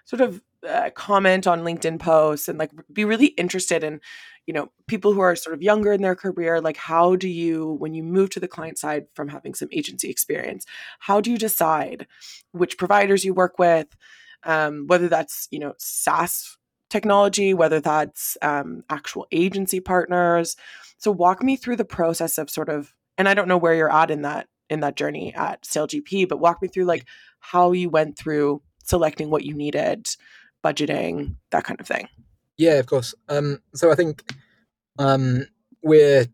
sort 0.06 0.22
of 0.22 0.42
uh, 0.68 0.90
comment 0.92 1.48
on 1.48 1.62
LinkedIn 1.62 2.00
posts 2.00 2.48
and 2.48 2.58
like 2.58 2.72
be 2.92 3.06
really 3.06 3.28
interested 3.28 3.84
in 3.84 4.02
you 4.48 4.54
know 4.54 4.70
people 4.88 5.14
who 5.14 5.22
are 5.22 5.36
sort 5.36 5.56
of 5.56 5.64
younger 5.64 5.92
in 5.92 6.02
their 6.02 6.16
career 6.16 6.62
like 6.62 6.78
how 6.78 7.16
do 7.16 7.28
you 7.28 7.74
when 7.80 7.94
you 7.94 8.04
move 8.04 8.30
to 8.30 8.40
the 8.40 8.48
client 8.48 8.78
side 8.78 9.08
from 9.16 9.28
having 9.28 9.54
some 9.54 9.70
agency 9.72 10.10
experience 10.10 10.66
how 11.00 11.20
do 11.20 11.32
you 11.32 11.38
decide 11.38 12.08
which 12.56 12.78
providers 12.78 13.26
you 13.26 13.34
work 13.34 13.60
with? 13.60 13.88
Um, 14.44 14.86
whether 14.88 15.08
that's 15.08 15.48
you 15.52 15.60
know 15.60 15.74
saas 15.78 16.58
technology 16.90 17.54
whether 17.54 17.80
that's 17.80 18.38
um, 18.42 18.84
actual 18.90 19.28
agency 19.32 19.80
partners. 19.80 20.56
So 20.98 21.12
walk 21.12 21.44
me 21.44 21.56
through 21.56 21.78
the 21.78 21.86
process 21.86 22.38
of 22.38 22.50
sort 22.50 22.70
of 22.70 22.94
and 23.18 23.28
i 23.28 23.34
don't 23.34 23.48
know 23.48 23.58
where 23.58 23.76
you're 23.76 23.92
at 23.92 24.12
in 24.12 24.22
that 24.22 24.48
in 24.70 24.80
that 24.80 24.96
journey 24.96 25.32
at 25.36 25.62
SailGP, 25.62 26.28
but 26.28 26.40
walk 26.40 26.60
me 26.60 26.68
through 26.68 26.86
like 26.86 27.06
how 27.40 27.72
you 27.72 27.88
went 27.88 28.18
through 28.18 28.64
selecting 28.84 29.30
what 29.30 29.46
you 29.46 29.54
needed 29.54 30.08
budgeting 30.64 31.36
that 31.52 31.64
kind 31.64 31.80
of 31.80 31.88
thing 31.88 32.08
yeah, 32.58 32.74
of 32.74 32.86
course. 32.86 33.14
Um, 33.30 33.60
so 33.74 33.92
I 33.92 33.96
think 33.96 34.24
um, 35.00 35.46
we're 35.82 36.28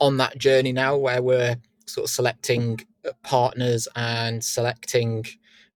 on 0.00 0.16
that 0.18 0.38
journey 0.38 0.72
now 0.72 0.96
where 0.96 1.22
we're 1.22 1.56
sort 1.86 2.04
of 2.04 2.10
selecting 2.10 2.80
uh, 3.06 3.12
partners 3.22 3.88
and 3.96 4.42
selecting 4.42 5.24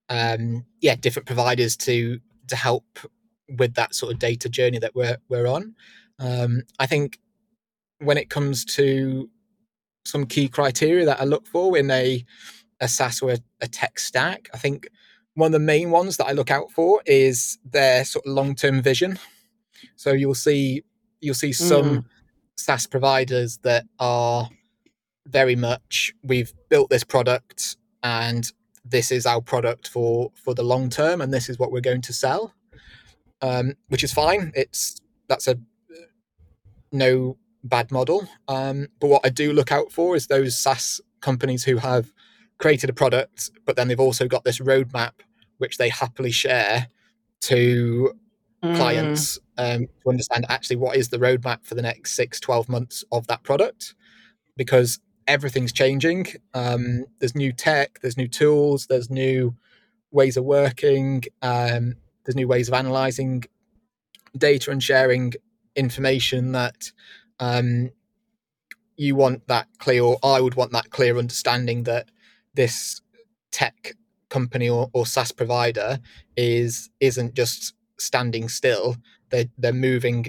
um, 0.09 0.65
yeah 0.81 0.97
different 0.97 1.27
providers 1.27 1.77
to 1.77 2.21
to 2.49 2.57
help 2.57 2.85
with 3.59 3.75
that 3.75 3.95
sort 3.95 4.13
of 4.13 4.19
data 4.19 4.49
journey 4.49 4.79
that 4.79 4.95
we're 4.95 5.19
we're 5.29 5.47
on. 5.47 5.75
Um, 6.19 6.63
I 6.79 6.87
think 6.87 7.19
when 7.99 8.19
it 8.19 8.31
comes 8.31 8.65
to 8.77 9.29
some 10.05 10.27
key 10.27 10.49
criteria 10.49 11.05
that 11.05 11.21
I 11.21 11.25
look 11.25 11.47
for 11.47 11.77
in 11.77 11.91
a 11.91 12.25
a 12.81 12.89
SaaS 12.89 13.21
or 13.23 13.33
a, 13.33 13.39
a 13.61 13.69
tech 13.69 13.99
stack, 13.99 14.49
I 14.55 14.59
think 14.59 14.89
one 15.35 15.49
of 15.49 15.53
the 15.53 15.59
main 15.59 15.91
ones 15.91 16.17
that 16.17 16.27
I 16.27 16.33
look 16.33 16.51
out 16.51 16.71
for 16.71 17.03
is 17.07 17.59
their 17.65 18.05
sort 18.05 18.27
of 18.27 18.33
long 18.33 18.55
term 18.55 18.83
vision. 18.83 19.19
So 19.97 20.13
you'll 20.13 20.35
see 20.35 20.83
you'll 21.21 21.35
see 21.35 21.53
some 21.53 21.85
mm. 21.85 22.05
SaaS 22.57 22.87
providers 22.87 23.59
that 23.59 23.87
are 23.99 24.49
very 25.27 25.57
much 25.57 26.13
we've 26.23 26.53
built 26.69 26.91
this 26.91 27.05
product 27.05 27.77
and 28.03 28.51
this 28.85 29.13
is 29.13 29.27
our 29.27 29.41
product 29.41 29.89
for 29.89 30.31
for 30.35 30.55
the 30.55 30.63
long 30.63 30.89
term 30.89 31.21
and 31.21 31.33
this 31.33 31.49
is 31.49 31.59
what 31.59 31.71
we're 31.71 31.81
going 31.81 32.01
to 32.01 32.13
sell 32.13 32.55
um, 33.43 33.75
which 33.89 34.03
is 34.03 34.13
fine 34.13 34.51
it's 34.55 34.97
that's 35.29 35.47
a 35.47 35.57
no 36.93 37.37
bad 37.63 37.93
model 37.93 38.27
um, 38.49 38.89
but 38.99 39.09
what 39.09 39.25
i 39.25 39.29
do 39.29 39.53
look 39.53 39.71
out 39.71 39.93
for 39.93 40.17
is 40.17 40.27
those 40.27 40.59
saas 40.59 41.01
companies 41.21 41.65
who 41.65 41.77
have 41.77 42.11
created 42.61 42.91
a 42.91 42.93
product 42.93 43.51
but 43.65 43.77
then 43.77 43.89
they've 43.89 44.01
also 44.01 44.29
got 44.29 44.45
this 44.45 44.59
roadmap 44.59 45.13
which 45.59 45.79
they 45.79 45.89
happily 45.89 46.31
share 46.31 46.87
to 47.41 48.13
mm. 48.63 48.77
clients 48.77 49.39
um, 49.59 49.87
to 50.03 50.11
understand 50.11 50.45
actually 50.49 50.77
what 50.77 50.97
is 50.97 51.09
the 51.09 51.19
roadmap 51.19 51.65
for 51.65 51.75
the 51.75 51.83
next 51.83 52.13
six 52.13 52.39
12 52.39 52.69
months 52.69 53.05
of 53.13 53.27
that 53.27 53.43
product 53.43 53.95
because 54.57 55.01
everything's 55.31 55.73
changing. 55.73 56.27
Um, 56.55 57.07
there's 57.21 57.37
new 57.37 57.53
tech, 57.53 58.01
there's 58.03 58.17
new 58.17 58.29
tools, 58.29 58.87
there's 58.87 59.09
new 59.09 59.55
ways 60.11 60.37
of 60.37 60.45
working, 60.45 61.23
um, 61.41 61.95
there's 62.25 62.35
new 62.35 62.49
ways 62.49 62.69
of 62.69 62.75
analyzing 62.75 63.45
data 64.37 64.73
and 64.73 64.83
sharing 64.83 65.35
information 65.77 66.53
that 66.53 66.91
um, 67.39 67.91
you 68.97 69.15
want 69.15 69.47
that 69.47 69.69
clear, 69.79 70.03
or 70.03 70.19
I 70.23 70.41
would 70.41 70.57
want 70.57 70.73
that 70.73 70.91
clear 70.91 71.17
understanding 71.17 71.85
that 71.85 72.11
this 72.55 73.01
tech 73.51 73.95
company 74.29 74.69
or, 74.69 74.89
or 74.93 75.07
SaaS 75.07 75.33
provider 75.33 75.99
is 76.37 76.89
isn't 77.01 77.35
just 77.35 77.75
standing 77.99 78.49
still. 78.49 78.97
They're 79.31 79.47
they're 79.59 79.73
moving 79.73 80.27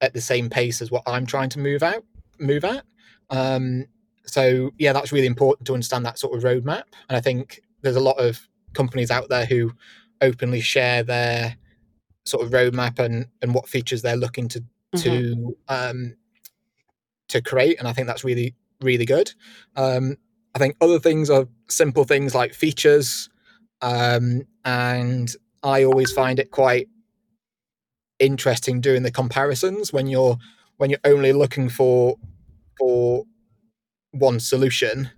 at 0.00 0.14
the 0.14 0.20
same 0.20 0.48
pace 0.48 0.80
as 0.80 0.90
what 0.90 1.02
I'm 1.06 1.26
trying 1.26 1.50
to 1.50 1.58
move 1.58 1.82
out 1.82 2.04
move 2.38 2.64
at. 2.64 2.84
Um, 3.30 3.86
so 4.26 4.70
yeah, 4.78 4.92
that's 4.92 5.12
really 5.12 5.26
important 5.26 5.66
to 5.66 5.74
understand 5.74 6.04
that 6.06 6.18
sort 6.18 6.36
of 6.36 6.42
roadmap. 6.42 6.84
And 7.08 7.16
I 7.16 7.20
think 7.20 7.60
there's 7.82 7.96
a 7.96 8.00
lot 8.00 8.18
of 8.18 8.46
companies 8.74 9.10
out 9.10 9.28
there 9.28 9.46
who 9.46 9.72
openly 10.20 10.60
share 10.60 11.02
their 11.02 11.56
sort 12.24 12.44
of 12.44 12.52
roadmap 12.52 12.98
and 12.98 13.26
and 13.42 13.54
what 13.54 13.68
features 13.68 14.02
they're 14.02 14.16
looking 14.16 14.48
to 14.48 14.60
mm-hmm. 14.60 14.98
to 14.98 15.56
um, 15.68 16.16
to 17.28 17.40
create. 17.40 17.78
And 17.78 17.88
I 17.88 17.92
think 17.92 18.06
that's 18.06 18.24
really 18.24 18.54
really 18.80 19.06
good. 19.06 19.32
Um, 19.76 20.16
I 20.58 20.60
think 20.60 20.76
other 20.80 20.98
things 20.98 21.30
are 21.30 21.46
simple 21.68 22.02
things 22.02 22.34
like 22.34 22.52
features, 22.52 23.28
um, 23.80 24.42
and 24.64 25.32
I 25.62 25.84
always 25.84 26.10
find 26.10 26.40
it 26.40 26.50
quite 26.50 26.88
interesting 28.18 28.80
doing 28.80 29.04
the 29.04 29.12
comparisons 29.12 29.92
when 29.92 30.08
you're 30.08 30.36
when 30.78 30.90
you're 30.90 30.98
only 31.04 31.32
looking 31.32 31.68
for 31.68 32.16
for 32.76 33.22
one 34.10 34.40
solution, 34.40 35.10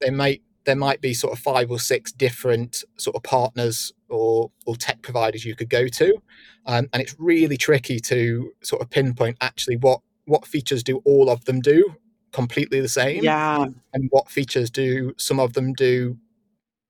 there 0.00 0.12
might 0.12 0.40
there 0.64 0.76
might 0.76 1.02
be 1.02 1.12
sort 1.12 1.34
of 1.34 1.38
five 1.38 1.70
or 1.70 1.78
six 1.78 2.10
different 2.10 2.82
sort 2.96 3.16
of 3.16 3.22
partners 3.22 3.92
or 4.08 4.50
or 4.64 4.76
tech 4.76 5.02
providers 5.02 5.44
you 5.44 5.54
could 5.54 5.68
go 5.68 5.88
to, 5.88 6.16
um, 6.64 6.88
and 6.94 7.02
it's 7.02 7.16
really 7.18 7.58
tricky 7.58 8.00
to 8.00 8.50
sort 8.62 8.80
of 8.80 8.88
pinpoint 8.88 9.36
actually 9.42 9.76
what 9.76 10.00
what 10.24 10.46
features 10.46 10.82
do 10.82 11.02
all 11.04 11.28
of 11.28 11.44
them 11.44 11.60
do 11.60 11.96
completely 12.32 12.80
the 12.80 12.88
same, 12.88 13.22
yeah, 13.22 13.66
and 13.92 14.08
what 14.10 14.30
features 14.30 14.70
do 14.70 15.14
some 15.16 15.40
of 15.40 15.52
them 15.52 15.72
do 15.72 16.16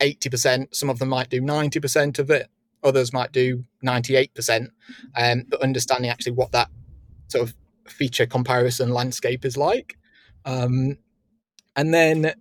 eighty 0.00 0.28
percent, 0.28 0.74
some 0.74 0.90
of 0.90 0.98
them 0.98 1.08
might 1.08 1.30
do 1.30 1.40
ninety 1.40 1.80
percent 1.80 2.18
of 2.18 2.30
it, 2.30 2.48
others 2.82 3.12
might 3.12 3.32
do 3.32 3.64
ninety 3.82 4.16
eight 4.16 4.34
percent, 4.34 4.70
um, 5.16 5.44
but 5.48 5.62
understanding 5.62 6.10
actually 6.10 6.32
what 6.32 6.52
that 6.52 6.68
sort 7.28 7.48
of 7.48 7.54
feature 7.86 8.26
comparison 8.26 8.90
landscape 8.90 9.44
is 9.44 9.56
like. 9.56 9.96
Um, 10.44 10.98
and 11.76 11.92
then, 11.94 12.32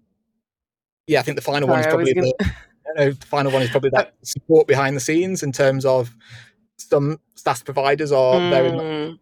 yeah, 1.07 1.19
I 1.19 1.23
think 1.23 1.35
the 1.35 1.41
final 1.41 1.67
Sorry, 1.67 1.77
one 1.77 1.79
is 1.79 1.87
probably 1.87 2.13
gonna... 2.13 2.31
the, 2.39 2.53
know, 2.95 3.11
the 3.11 3.25
final 3.25 3.51
one 3.51 3.61
is 3.61 3.69
probably 3.69 3.91
that 3.91 4.13
support 4.23 4.67
behind 4.67 4.95
the 4.95 5.01
scenes 5.01 5.43
in 5.43 5.51
terms 5.51 5.85
of 5.85 6.15
some 6.77 7.19
SaaS 7.35 7.63
providers 7.63 8.11
are 8.11 8.35
mm. 8.35 8.49
very 8.49 8.71
much 8.71 9.09
hmm. 9.09 9.15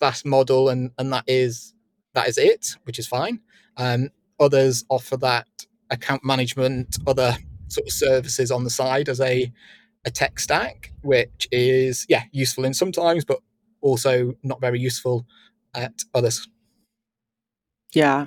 SaaS 0.00 0.24
model, 0.24 0.68
and 0.68 0.90
and 0.98 1.12
that 1.12 1.24
is 1.26 1.73
that 2.14 2.28
is 2.28 2.38
it, 2.38 2.76
which 2.84 2.98
is 2.98 3.06
fine. 3.06 3.40
Um, 3.76 4.10
others 4.40 4.84
offer 4.88 5.16
that 5.18 5.46
account 5.90 6.24
management, 6.24 6.98
other 7.06 7.36
sort 7.68 7.86
of 7.86 7.92
services 7.92 8.50
on 8.50 8.64
the 8.64 8.70
side 8.70 9.08
as 9.08 9.20
a 9.20 9.52
a 10.06 10.10
tech 10.10 10.38
stack, 10.38 10.92
which 11.02 11.48
is 11.50 12.06
yeah 12.08 12.24
useful 12.32 12.64
in 12.64 12.74
sometimes, 12.74 13.24
but 13.24 13.40
also 13.80 14.34
not 14.42 14.60
very 14.60 14.80
useful 14.80 15.26
at 15.74 16.02
others. 16.14 16.48
Yeah, 17.92 18.26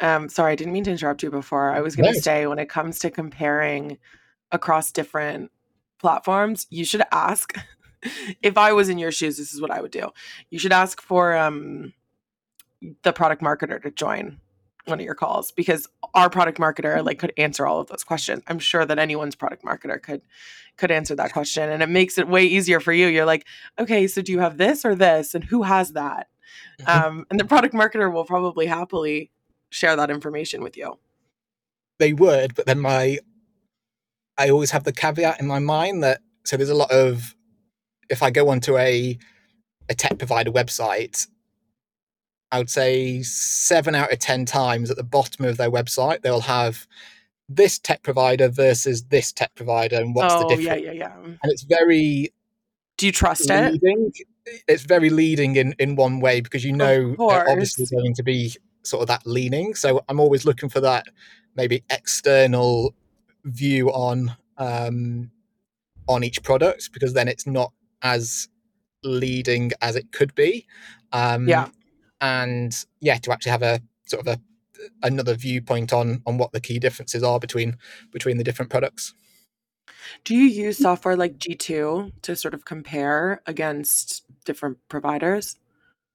um, 0.00 0.28
sorry, 0.28 0.52
I 0.52 0.56
didn't 0.56 0.72
mean 0.72 0.84
to 0.84 0.90
interrupt 0.90 1.22
you 1.22 1.30
before. 1.30 1.70
I 1.70 1.80
was 1.80 1.96
going 1.96 2.12
to 2.12 2.20
say 2.20 2.46
when 2.46 2.58
it 2.58 2.68
comes 2.68 2.98
to 3.00 3.10
comparing 3.10 3.98
across 4.50 4.90
different 4.90 5.50
platforms, 5.98 6.66
you 6.70 6.84
should 6.84 7.02
ask. 7.12 7.54
if 8.42 8.58
I 8.58 8.72
was 8.72 8.88
in 8.88 8.98
your 8.98 9.12
shoes, 9.12 9.36
this 9.36 9.54
is 9.54 9.60
what 9.60 9.70
I 9.70 9.80
would 9.80 9.90
do. 9.90 10.10
You 10.50 10.58
should 10.58 10.72
ask 10.72 11.00
for 11.00 11.36
um, 11.36 11.92
the 13.02 13.12
product 13.12 13.42
marketer 13.42 13.82
to 13.82 13.90
join 13.90 14.40
one 14.86 15.00
of 15.00 15.04
your 15.04 15.14
calls 15.14 15.50
because 15.50 15.88
our 16.14 16.28
product 16.28 16.58
marketer 16.58 17.04
like 17.04 17.18
could 17.18 17.32
answer 17.38 17.66
all 17.66 17.80
of 17.80 17.88
those 17.88 18.04
questions. 18.04 18.42
I'm 18.46 18.58
sure 18.58 18.84
that 18.84 18.98
anyone's 18.98 19.34
product 19.34 19.64
marketer 19.64 20.00
could 20.02 20.22
could 20.76 20.90
answer 20.90 21.14
that 21.14 21.32
question 21.32 21.70
and 21.70 21.82
it 21.82 21.88
makes 21.88 22.18
it 22.18 22.28
way 22.28 22.44
easier 22.44 22.80
for 22.80 22.92
you. 22.92 23.06
You're 23.06 23.24
like, 23.24 23.46
"Okay, 23.78 24.06
so 24.06 24.20
do 24.22 24.32
you 24.32 24.40
have 24.40 24.58
this 24.58 24.84
or 24.84 24.94
this 24.94 25.34
and 25.34 25.44
who 25.44 25.62
has 25.62 25.92
that?" 25.92 26.28
Mm-hmm. 26.80 27.06
Um, 27.06 27.26
and 27.30 27.38
the 27.38 27.44
product 27.44 27.74
marketer 27.74 28.12
will 28.12 28.24
probably 28.24 28.66
happily 28.66 29.30
share 29.70 29.96
that 29.96 30.10
information 30.10 30.62
with 30.62 30.76
you. 30.76 30.98
They 31.98 32.12
would, 32.12 32.54
but 32.54 32.66
then 32.66 32.80
my 32.80 33.18
I 34.36 34.50
always 34.50 34.72
have 34.72 34.84
the 34.84 34.92
caveat 34.92 35.40
in 35.40 35.46
my 35.46 35.60
mind 35.60 36.02
that 36.02 36.20
so 36.44 36.56
there's 36.56 36.70
a 36.70 36.74
lot 36.74 36.90
of 36.90 37.34
if 38.10 38.22
I 38.22 38.30
go 38.30 38.48
onto 38.48 38.76
a 38.76 39.18
a 39.88 39.94
tech 39.94 40.18
provider 40.18 40.50
website, 40.50 41.26
I 42.54 42.58
would 42.58 42.70
say 42.70 43.20
seven 43.22 43.96
out 43.96 44.12
of 44.12 44.20
ten 44.20 44.46
times 44.46 44.88
at 44.88 44.96
the 44.96 45.02
bottom 45.02 45.44
of 45.44 45.56
their 45.56 45.72
website 45.72 46.22
they'll 46.22 46.40
have 46.40 46.86
this 47.48 47.80
tech 47.80 48.04
provider 48.04 48.48
versus 48.48 49.04
this 49.06 49.32
tech 49.32 49.52
provider 49.56 49.96
and 49.96 50.14
what's 50.14 50.34
oh, 50.34 50.38
the 50.38 50.54
difference. 50.54 50.82
Yeah, 50.82 50.92
yeah, 50.92 50.92
yeah. 50.92 51.16
And 51.24 51.38
it's 51.52 51.64
very 51.64 52.32
Do 52.96 53.06
you 53.06 53.12
trust 53.12 53.50
leading. 53.50 54.12
it? 54.14 54.62
It's 54.68 54.84
very 54.84 55.10
leading 55.10 55.56
in, 55.56 55.74
in 55.80 55.96
one 55.96 56.20
way 56.20 56.40
because 56.40 56.64
you 56.64 56.72
know 56.72 57.16
they're 57.18 57.50
obviously 57.50 57.86
going 57.86 58.14
to 58.14 58.22
be 58.22 58.54
sort 58.84 59.02
of 59.02 59.08
that 59.08 59.26
leaning. 59.26 59.74
So 59.74 60.04
I'm 60.08 60.20
always 60.20 60.44
looking 60.44 60.68
for 60.68 60.80
that 60.80 61.06
maybe 61.56 61.82
external 61.90 62.94
view 63.44 63.90
on 63.90 64.36
um, 64.58 65.32
on 66.06 66.22
each 66.22 66.42
product 66.44 66.92
because 66.92 67.14
then 67.14 67.26
it's 67.26 67.48
not 67.48 67.72
as 68.02 68.48
leading 69.02 69.72
as 69.80 69.96
it 69.96 70.12
could 70.12 70.36
be. 70.36 70.66
Um, 71.12 71.48
yeah, 71.48 71.68
and 72.24 72.74
yeah, 73.00 73.18
to 73.18 73.32
actually 73.32 73.52
have 73.52 73.62
a 73.62 73.80
sort 74.06 74.26
of 74.26 74.34
a 74.34 74.40
another 75.02 75.34
viewpoint 75.34 75.92
on 75.92 76.22
on 76.26 76.38
what 76.38 76.52
the 76.52 76.60
key 76.60 76.78
differences 76.78 77.22
are 77.22 77.38
between 77.38 77.76
between 78.12 78.38
the 78.38 78.44
different 78.44 78.70
products. 78.70 79.14
Do 80.24 80.34
you 80.34 80.44
use 80.44 80.78
software 80.78 81.16
like 81.16 81.38
G2 81.38 82.12
to 82.22 82.36
sort 82.36 82.54
of 82.54 82.64
compare 82.64 83.42
against 83.46 84.24
different 84.44 84.78
providers? 84.88 85.56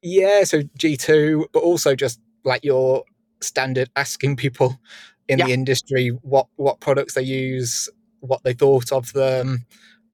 Yeah, 0.01 0.43
so 0.43 0.61
G2, 0.61 1.45
but 1.51 1.61
also 1.61 1.95
just 1.95 2.19
like 2.43 2.63
your 2.63 3.03
standard 3.41 3.89
asking 3.95 4.35
people 4.35 4.79
in 5.27 5.39
yeah. 5.39 5.45
the 5.45 5.53
industry 5.53 6.09
what 6.23 6.47
what 6.55 6.79
products 6.79 7.13
they 7.13 7.21
use, 7.21 7.87
what 8.21 8.43
they 8.43 8.53
thought 8.53 8.91
of 8.91 9.13
them. 9.13 9.65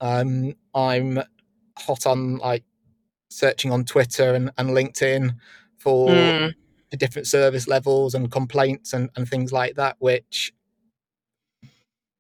Um, 0.01 0.55
I'm 0.73 1.21
hot 1.77 2.05
on 2.05 2.38
like 2.38 2.63
searching 3.29 3.71
on 3.71 3.86
Twitter 3.86 4.34
and, 4.34 4.51
and 4.58 4.71
LinkedIn 4.71 5.36
for 5.86 6.10
mm. 6.10 6.52
the 6.89 6.98
different 6.98 7.28
service 7.28 7.67
levels 7.67 8.15
and 8.15 8.32
complaints 8.32 8.91
and, 8.91 9.12
and 9.15 9.30
things 9.30 9.52
like 9.54 9.76
that, 9.76 9.95
which 10.00 10.52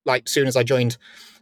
like 0.05 0.29
soon 0.29 0.45
as 0.45 0.55
I 0.55 0.61
joined 0.61 0.97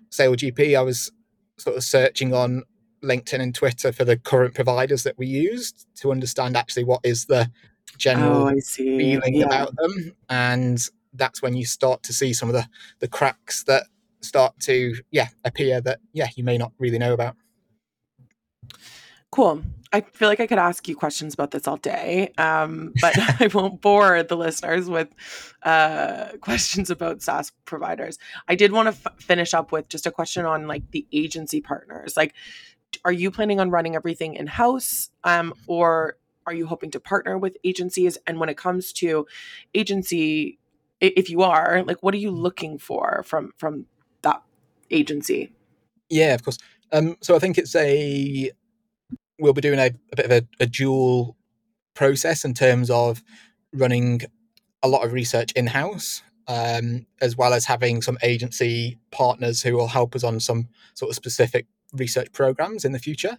SailGP, 0.10 0.78
I 0.78 0.82
was 0.84 1.12
sort 1.58 1.76
of 1.76 1.84
searching 1.84 2.34
on 2.34 2.64
LinkedIn 3.04 3.42
and 3.42 3.54
Twitter 3.54 3.92
for 3.92 4.06
the 4.06 4.16
current 4.16 4.56
providers 4.56 5.04
that 5.04 5.18
we 5.18 5.28
used 5.28 5.86
to 5.96 6.14
understand 6.14 6.56
actually 6.56 6.86
what 6.86 7.02
is 7.04 7.26
the 7.26 7.52
general 7.98 8.48
oh, 8.48 8.60
feeling 8.62 9.36
yeah. 9.36 9.46
about 9.46 9.76
them, 9.76 10.14
and 10.30 10.80
that's 11.12 11.42
when 11.42 11.56
you 11.56 11.66
start 11.66 12.04
to 12.04 12.14
see 12.14 12.32
some 12.32 12.48
of 12.48 12.54
the 12.54 12.66
the 13.00 13.10
cracks 13.10 13.66
that 13.66 13.84
start 14.22 14.58
to 14.62 14.96
yeah 15.12 15.28
appear 15.44 15.82
that 15.82 16.00
yeah 16.14 16.30
you 16.38 16.46
may 16.46 16.58
not 16.58 16.72
really 16.80 16.98
know 16.98 17.12
about. 17.12 17.36
Cool. 19.34 19.64
I 19.92 20.02
feel 20.02 20.28
like 20.28 20.40
I 20.40 20.46
could 20.46 20.60
ask 20.60 20.88
you 20.88 20.96
questions 20.96 21.34
about 21.34 21.50
this 21.50 21.68
all 21.68 21.78
day, 21.78 22.32
um, 22.38 22.94
but 23.02 23.18
I 23.42 23.48
won't 23.48 23.82
bore 23.82 24.22
the 24.22 24.38
listeners 24.38 24.88
with 24.88 25.08
uh, 25.64 26.34
questions 26.40 26.92
about 26.92 27.24
SaaS 27.24 27.52
providers. 27.66 28.20
I 28.48 28.54
did 28.54 28.72
want 28.72 28.94
to 28.94 29.10
f- 29.10 29.20
finish 29.20 29.56
up 29.56 29.72
with 29.72 29.90
just 29.90 30.06
a 30.06 30.12
question 30.12 30.46
on 30.46 30.68
like 30.68 30.92
the 30.92 31.08
agency 31.12 31.62
partners. 31.62 32.16
Like, 32.16 32.36
are 33.06 33.12
you 33.12 33.32
planning 33.32 33.60
on 33.60 33.72
running 33.72 33.96
everything 33.96 34.36
in 34.36 34.46
house, 34.46 35.10
um, 35.24 35.56
or 35.66 36.18
are 36.46 36.54
you 36.54 36.68
hoping 36.68 36.92
to 36.92 37.00
partner 37.00 37.36
with 37.36 37.58
agencies? 37.64 38.20
And 38.28 38.40
when 38.40 38.50
it 38.50 38.58
comes 38.58 38.94
to 38.94 39.26
agency, 39.74 40.60
if 41.02 41.32
you 41.32 41.42
are, 41.42 41.84
like, 41.88 42.04
what 42.04 42.14
are 42.14 42.18
you 42.18 42.30
looking 42.30 42.78
for 42.78 43.24
from 43.26 43.52
from 43.58 43.88
that 44.22 44.44
agency? 44.92 45.54
Yeah, 46.08 46.36
of 46.36 46.44
course. 46.44 46.60
Um, 46.92 47.18
so 47.22 47.36
I 47.36 47.40
think 47.40 47.58
it's 47.58 47.76
a 47.76 48.52
we'll 49.44 49.54
be 49.54 49.62
doing 49.62 49.80
a, 49.80 49.92
a 50.12 50.16
bit 50.16 50.26
of 50.26 50.32
a, 50.32 50.48
a 50.62 50.66
dual 50.66 51.36
process 51.94 52.46
in 52.46 52.54
terms 52.54 52.90
of 52.90 53.22
running 53.74 54.22
a 54.82 54.88
lot 54.88 55.04
of 55.06 55.12
research 55.12 55.52
in 55.52 55.68
house, 55.68 56.24
um, 56.48 57.06
as 57.22 57.36
well 57.36 57.54
as 57.54 57.66
having 57.66 58.02
some 58.02 58.18
agency 58.24 58.98
partners 59.12 59.62
who 59.62 59.74
will 59.74 59.88
help 59.88 60.16
us 60.16 60.24
on 60.24 60.40
some 60.40 60.70
sort 60.94 61.10
of 61.10 61.16
specific 61.16 61.68
research 61.92 62.32
programs 62.32 62.86
in 62.86 62.94
the 62.94 63.00
future. 63.00 63.38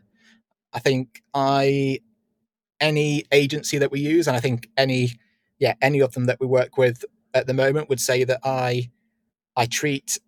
I 0.74 0.78
think 0.78 1.22
I 1.32 2.00
any 2.80 3.24
agency 3.32 3.78
that 3.78 3.90
we 3.90 4.00
use, 4.00 4.28
and 4.28 4.36
I 4.36 4.40
think 4.40 4.68
any 4.76 5.12
yeah 5.58 5.74
any 5.80 6.00
of 6.00 6.12
them 6.12 6.26
that 6.26 6.38
we 6.38 6.46
work 6.46 6.76
with 6.76 7.04
at 7.32 7.46
the 7.46 7.54
moment 7.54 7.88
would 7.88 8.00
say 8.00 8.24
that 8.24 8.40
I 8.44 8.90
I 9.56 9.66
treat 9.66 10.18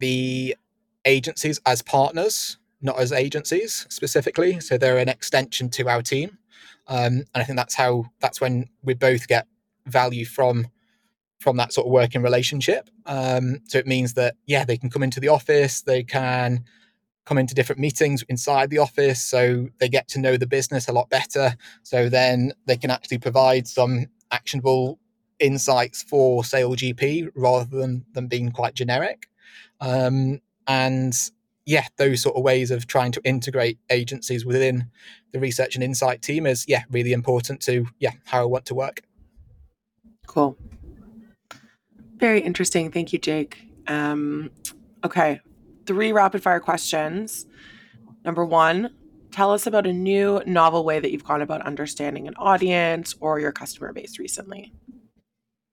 the 0.00 0.56
agencies 1.04 1.60
as 1.64 1.82
partners 1.82 2.58
not 2.82 2.98
as 2.98 3.12
agencies 3.12 3.86
specifically. 3.88 4.60
So 4.60 4.78
they're 4.78 4.98
an 4.98 5.08
extension 5.08 5.68
to 5.70 5.88
our 5.88 6.02
team. 6.02 6.38
Um, 6.86 7.24
and 7.34 7.42
I 7.42 7.44
think 7.44 7.56
that's 7.56 7.74
how 7.74 8.06
that's 8.20 8.40
when 8.40 8.68
we 8.82 8.94
both 8.94 9.28
get 9.28 9.46
value 9.86 10.24
from 10.24 10.68
from 11.40 11.56
that 11.56 11.72
sort 11.72 11.86
of 11.86 11.92
working 11.92 12.22
relationship. 12.22 12.90
Um, 13.06 13.60
so 13.66 13.78
it 13.78 13.86
means 13.86 14.14
that 14.14 14.36
yeah, 14.46 14.64
they 14.64 14.76
can 14.76 14.90
come 14.90 15.02
into 15.02 15.20
the 15.20 15.28
office, 15.28 15.82
they 15.82 16.02
can 16.02 16.64
come 17.26 17.38
into 17.38 17.54
different 17.54 17.80
meetings 17.80 18.24
inside 18.28 18.70
the 18.70 18.78
office, 18.78 19.22
so 19.22 19.68
they 19.78 19.88
get 19.88 20.08
to 20.08 20.18
know 20.18 20.36
the 20.36 20.46
business 20.46 20.88
a 20.88 20.92
lot 20.92 21.08
better. 21.10 21.54
So 21.82 22.08
then 22.08 22.52
they 22.66 22.76
can 22.76 22.90
actually 22.90 23.18
provide 23.18 23.68
some 23.68 24.06
actionable 24.30 24.98
insights 25.38 26.02
for 26.02 26.42
SailGP 26.42 27.30
rather 27.34 27.78
than 27.78 28.04
than 28.12 28.26
being 28.26 28.50
quite 28.50 28.74
generic. 28.74 29.28
Um, 29.80 30.40
and 30.66 31.14
yeah, 31.66 31.86
those 31.96 32.22
sort 32.22 32.36
of 32.36 32.42
ways 32.42 32.70
of 32.70 32.86
trying 32.86 33.12
to 33.12 33.20
integrate 33.24 33.78
agencies 33.90 34.44
within 34.44 34.90
the 35.32 35.40
research 35.40 35.74
and 35.74 35.84
insight 35.84 36.22
team 36.22 36.46
is 36.46 36.64
yeah 36.66 36.82
really 36.90 37.12
important 37.12 37.60
to 37.62 37.86
yeah 37.98 38.12
how 38.24 38.42
I 38.42 38.46
want 38.46 38.66
to 38.66 38.74
work. 38.74 39.02
Cool. 40.26 40.56
Very 42.16 42.40
interesting. 42.40 42.90
Thank 42.90 43.12
you, 43.12 43.18
Jake. 43.18 43.62
Um, 43.86 44.50
okay, 45.04 45.40
three 45.86 46.12
rapid 46.12 46.42
fire 46.42 46.60
questions. 46.60 47.46
Number 48.24 48.44
one, 48.44 48.90
tell 49.30 49.52
us 49.52 49.66
about 49.66 49.86
a 49.86 49.92
new 49.92 50.42
novel 50.46 50.84
way 50.84 51.00
that 51.00 51.10
you've 51.10 51.24
gone 51.24 51.42
about 51.42 51.62
understanding 51.62 52.28
an 52.28 52.34
audience 52.36 53.14
or 53.20 53.40
your 53.40 53.52
customer 53.52 53.92
base 53.92 54.18
recently. 54.18 54.72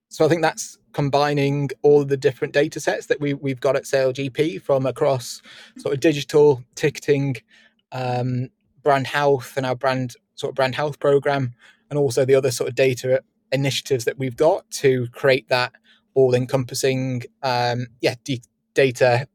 So 0.09 0.25
I 0.25 0.29
think 0.29 0.41
that's 0.41 0.77
combining 0.93 1.69
all 1.81 2.05
the 2.05 2.17
different 2.17 2.53
data 2.53 2.79
sets 2.79 3.07
that 3.07 3.19
we, 3.19 3.33
we've 3.33 3.59
got 3.59 3.75
at 3.75 3.83
SailGP 3.83 4.61
from 4.61 4.85
across 4.85 5.41
sort 5.77 5.93
of 5.93 5.99
digital 5.99 6.63
ticketing, 6.75 7.37
um, 7.91 8.49
brand 8.83 9.07
health 9.07 9.57
and 9.57 9.65
our 9.65 9.75
brand 9.75 10.15
sort 10.35 10.51
of 10.51 10.55
brand 10.55 10.75
health 10.75 10.99
program, 10.99 11.53
and 11.89 11.99
also 11.99 12.25
the 12.25 12.35
other 12.35 12.51
sort 12.51 12.69
of 12.69 12.75
data 12.75 13.21
initiatives 13.51 14.05
that 14.05 14.17
we've 14.17 14.35
got 14.35 14.69
to 14.71 15.07
create 15.09 15.47
that 15.49 15.73
all 16.13 16.33
encompassing 16.33 17.21
um, 17.43 17.85
yeah, 18.01 18.15
d- 18.23 18.41
data 18.73 19.27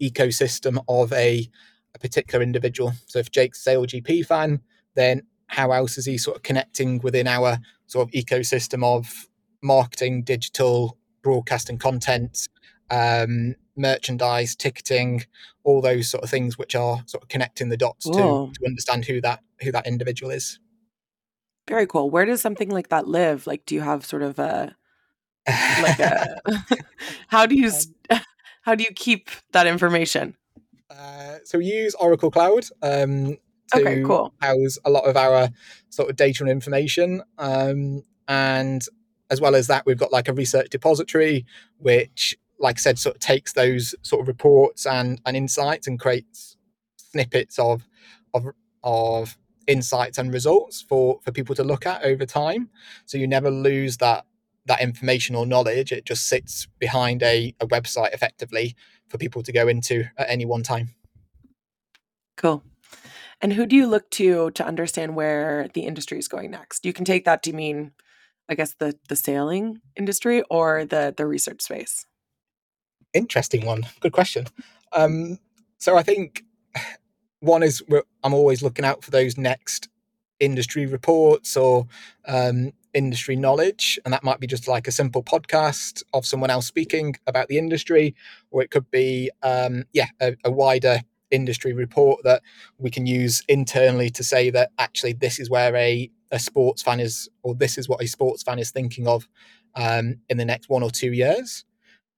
ecosystem 0.00 0.82
of 0.88 1.12
a, 1.12 1.46
a 1.94 1.98
particular 1.98 2.42
individual. 2.42 2.92
So 3.06 3.18
if 3.18 3.30
Jake's 3.30 3.62
SailGP 3.62 4.24
fan, 4.24 4.60
then 4.94 5.22
how 5.48 5.72
else 5.72 5.98
is 5.98 6.06
he 6.06 6.16
sort 6.16 6.36
of 6.38 6.42
connecting 6.42 6.98
within 7.00 7.26
our 7.26 7.58
sort 7.86 8.08
of 8.08 8.12
ecosystem 8.12 8.82
of 8.82 9.28
marketing, 9.62 10.22
digital, 10.22 10.96
broadcasting 11.22 11.78
content, 11.78 12.48
um, 12.90 13.54
merchandise, 13.76 14.56
ticketing, 14.56 15.24
all 15.64 15.80
those 15.80 16.08
sort 16.08 16.24
of 16.24 16.30
things, 16.30 16.58
which 16.58 16.74
are 16.74 17.02
sort 17.06 17.22
of 17.22 17.28
connecting 17.28 17.68
the 17.68 17.76
dots 17.76 18.06
to, 18.06 18.12
to 18.12 18.66
understand 18.66 19.04
who 19.04 19.20
that 19.20 19.40
who 19.62 19.72
that 19.72 19.86
individual 19.86 20.30
is. 20.30 20.58
Very 21.68 21.86
cool. 21.86 22.10
Where 22.10 22.24
does 22.24 22.40
something 22.40 22.70
like 22.70 22.88
that 22.88 23.06
live? 23.06 23.46
Like, 23.46 23.64
do 23.66 23.74
you 23.74 23.80
have 23.80 24.04
sort 24.04 24.22
of 24.22 24.38
a 24.38 24.74
like 25.46 25.98
a 26.00 26.40
how 27.28 27.46
do 27.46 27.54
you 27.54 27.70
um, 28.10 28.20
how 28.62 28.74
do 28.74 28.84
you 28.84 28.90
keep 28.94 29.30
that 29.52 29.66
information? 29.66 30.36
Uh, 30.90 31.36
so 31.44 31.58
we 31.58 31.66
use 31.66 31.94
Oracle 31.94 32.30
Cloud 32.30 32.66
um, 32.82 33.38
to 33.72 33.80
okay, 33.80 34.02
cool. 34.02 34.34
house 34.40 34.78
a 34.84 34.90
lot 34.90 35.04
of 35.04 35.16
our 35.16 35.48
sort 35.88 36.10
of 36.10 36.16
data 36.16 36.42
and 36.42 36.50
information. 36.50 37.22
Um, 37.38 38.02
and 38.26 38.82
as 39.30 39.40
well 39.40 39.54
as 39.54 39.66
that, 39.68 39.86
we've 39.86 39.98
got 39.98 40.12
like 40.12 40.28
a 40.28 40.32
research 40.32 40.70
depository, 40.70 41.46
which, 41.78 42.36
like 42.58 42.78
I 42.78 42.80
said, 42.80 42.98
sort 42.98 43.16
of 43.16 43.20
takes 43.20 43.52
those 43.52 43.94
sort 44.02 44.20
of 44.22 44.28
reports 44.28 44.86
and, 44.86 45.20
and 45.24 45.36
insights 45.36 45.86
and 45.86 45.98
creates 45.98 46.56
snippets 46.96 47.58
of 47.58 47.86
of 48.34 48.46
of 48.82 49.36
insights 49.66 50.18
and 50.18 50.32
results 50.32 50.82
for 50.82 51.20
for 51.22 51.32
people 51.32 51.54
to 51.54 51.64
look 51.64 51.86
at 51.86 52.02
over 52.04 52.26
time. 52.26 52.70
So 53.06 53.18
you 53.18 53.26
never 53.26 53.50
lose 53.50 53.98
that 53.98 54.24
that 54.66 54.80
information 54.80 55.34
or 55.34 55.46
knowledge. 55.46 55.92
It 55.92 56.04
just 56.04 56.26
sits 56.26 56.66
behind 56.78 57.22
a, 57.22 57.54
a 57.60 57.66
website 57.66 58.12
effectively 58.12 58.76
for 59.08 59.18
people 59.18 59.42
to 59.42 59.52
go 59.52 59.68
into 59.68 60.04
at 60.16 60.28
any 60.28 60.44
one 60.44 60.62
time. 60.62 60.94
Cool. 62.36 62.62
And 63.40 63.54
who 63.54 63.66
do 63.66 63.74
you 63.74 63.86
look 63.86 64.10
to 64.10 64.50
to 64.52 64.66
understand 64.66 65.16
where 65.16 65.68
the 65.72 65.82
industry 65.82 66.18
is 66.18 66.28
going 66.28 66.50
next? 66.50 66.84
You 66.84 66.92
can 66.92 67.04
take 67.04 67.24
that 67.24 67.42
to 67.44 67.52
mean 67.52 67.92
I 68.50 68.54
guess 68.54 68.74
the 68.74 68.96
the 69.08 69.16
sailing 69.16 69.80
industry 69.96 70.42
or 70.50 70.84
the 70.84 71.14
the 71.16 71.26
research 71.26 71.62
space? 71.62 72.04
Interesting 73.14 73.64
one. 73.64 73.86
Good 74.00 74.12
question. 74.12 74.48
Um, 74.92 75.38
so 75.78 75.96
I 75.96 76.02
think 76.02 76.42
one 77.40 77.62
is 77.62 77.82
I'm 78.22 78.34
always 78.34 78.62
looking 78.62 78.84
out 78.84 79.04
for 79.04 79.12
those 79.12 79.38
next 79.38 79.88
industry 80.40 80.86
reports 80.86 81.56
or 81.56 81.86
um, 82.26 82.72
industry 82.92 83.36
knowledge, 83.36 83.98
and 84.04 84.12
that 84.12 84.24
might 84.24 84.40
be 84.40 84.46
just 84.48 84.66
like 84.66 84.88
a 84.88 84.92
simple 84.92 85.22
podcast 85.22 86.02
of 86.12 86.26
someone 86.26 86.50
else 86.50 86.66
speaking 86.66 87.14
about 87.28 87.48
the 87.48 87.56
industry, 87.58 88.16
or 88.50 88.62
it 88.62 88.70
could 88.70 88.90
be 88.90 89.30
um, 89.42 89.84
yeah 89.92 90.08
a, 90.20 90.36
a 90.44 90.50
wider 90.50 91.00
industry 91.30 91.72
report 91.72 92.20
that 92.24 92.42
we 92.78 92.90
can 92.90 93.06
use 93.06 93.44
internally 93.48 94.10
to 94.10 94.24
say 94.24 94.50
that 94.50 94.72
actually 94.78 95.12
this 95.12 95.38
is 95.38 95.48
where 95.48 95.74
a 95.76 96.10
a 96.30 96.38
sports 96.38 96.82
fan 96.82 97.00
is, 97.00 97.28
or 97.42 97.54
this 97.54 97.76
is 97.78 97.88
what 97.88 98.02
a 98.02 98.06
sports 98.06 98.42
fan 98.42 98.58
is 98.58 98.70
thinking 98.70 99.06
of 99.06 99.28
um, 99.74 100.16
in 100.28 100.36
the 100.36 100.44
next 100.44 100.68
one 100.68 100.82
or 100.82 100.90
two 100.90 101.12
years. 101.12 101.64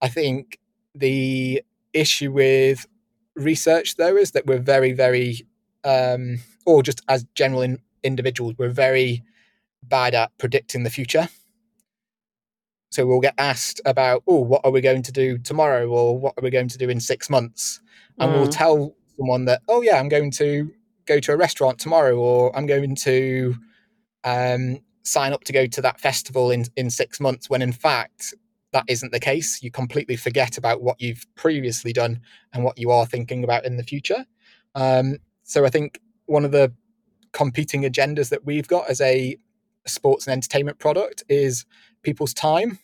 I 0.01 0.09
think 0.09 0.59
the 0.95 1.63
issue 1.93 2.33
with 2.33 2.87
research, 3.37 3.97
though, 3.97 4.17
is 4.17 4.33
that 4.33 4.47
we're 4.47 4.59
very, 4.59 4.93
very, 4.93 5.47
um, 5.85 6.39
or 6.67 6.83
just 6.83 7.03
as 7.09 7.25
general 7.35 7.63
in, 7.63 7.79
individuals, 8.03 8.55
we're 8.59 8.69
very 8.69 9.23
bad 9.83 10.15
at 10.15 10.37
predicting 10.39 10.83
the 10.83 10.91
future. 10.91 11.29
So 12.91 13.07
we'll 13.07 13.21
get 13.21 13.35
asked 13.39 13.81
about, 13.87 14.23
oh, 14.27 14.41
what 14.41 14.61
are 14.65 14.71
we 14.71 14.83
going 14.83 15.03
to 15.03 15.13
do 15.13 15.39
tomorrow, 15.39 15.89
or 15.89 16.19
what 16.19 16.35
are 16.37 16.43
we 16.43 16.51
going 16.51 16.69
to 16.69 16.79
do 16.79 16.91
in 16.91 17.01
six 17.01 17.31
months, 17.31 17.81
and 18.19 18.31
mm. 18.31 18.35
we'll 18.35 18.49
tell 18.49 18.95
someone 19.17 19.47
that, 19.47 19.63
oh 19.69 19.81
yeah, 19.81 19.99
I'm 19.99 20.11
going 20.11 20.31
to 20.33 20.71
go 21.07 21.19
to 21.19 21.33
a 21.33 21.37
restaurant 21.37 21.79
tomorrow, 21.79 22.17
or 22.17 22.55
I'm 22.55 22.67
going 22.67 22.95
to 22.97 23.55
um, 24.25 24.79
sign 25.03 25.33
up 25.33 25.45
to 25.45 25.53
go 25.53 25.67
to 25.67 25.81
that 25.83 26.01
festival 26.01 26.51
in, 26.51 26.65
in 26.77 26.91
six 26.91 27.21
months 27.21 27.51
when 27.51 27.63
in 27.63 27.73
fact 27.73 28.35
that 28.73 28.85
isn't 28.89 29.13
the 29.13 29.21
case. 29.21 29.63
You 29.63 29.71
completely 29.71 30.17
forget 30.17 30.59
about 30.59 30.83
what 30.83 31.01
you've 31.01 31.27
previously 31.35 31.93
done 31.93 32.21
and 32.53 32.65
what 32.65 32.79
you 32.79 32.91
are 32.91 33.07
thinking 33.07 33.45
about 33.45 33.65
in 33.65 33.77
the 33.77 33.83
future. 33.83 34.25
Um, 34.75 35.19
so 35.43 35.65
I 35.65 35.69
think 35.69 36.01
one 36.27 36.45
of 36.45 36.53
the 36.53 36.73
competing 37.33 37.83
agendas 37.83 38.31
that 38.31 38.45
we've 38.45 38.69
got 38.69 38.89
as 38.89 39.01
a 39.01 39.37
sports 39.87 40.27
and 40.27 40.33
entertainment 40.33 40.79
product 40.79 41.23
is 41.29 41.67
people's 42.03 42.35
time. 42.35 42.79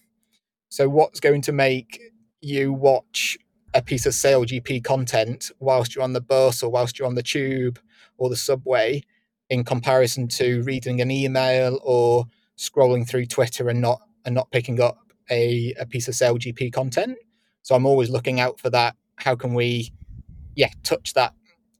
So 0.68 0.88
what's 0.88 1.20
going 1.20 1.42
to 1.42 1.52
make 1.52 2.00
you 2.40 2.72
watch 2.72 3.38
a 3.74 3.82
piece 3.82 4.06
of 4.06 4.12
SailGP 4.12 4.84
content 4.84 5.50
whilst 5.58 5.94
you're 5.94 6.04
on 6.04 6.12
the 6.12 6.20
bus 6.20 6.62
or 6.62 6.70
whilst 6.70 6.98
you're 6.98 7.08
on 7.08 7.14
the 7.14 7.22
tube 7.22 7.78
or 8.18 8.28
the 8.28 8.36
subway 8.36 9.02
in 9.50 9.64
comparison 9.64 10.28
to 10.28 10.62
reading 10.62 11.00
an 11.00 11.10
email 11.10 11.78
or 11.82 12.26
scrolling 12.56 13.08
through 13.08 13.26
Twitter 13.26 13.68
and 13.68 13.80
not 13.80 14.00
and 14.24 14.34
not 14.34 14.50
picking 14.50 14.80
up 14.80 14.98
a, 15.30 15.74
a 15.78 15.86
piece 15.86 16.08
of 16.08 16.14
SailGP 16.14 16.72
content. 16.72 17.16
So 17.62 17.74
I'm 17.74 17.86
always 17.86 18.10
looking 18.10 18.40
out 18.40 18.60
for 18.60 18.70
that. 18.70 18.96
How 19.16 19.34
can 19.34 19.54
we, 19.54 19.92
yeah, 20.54 20.70
touch 20.82 21.14
that 21.14 21.34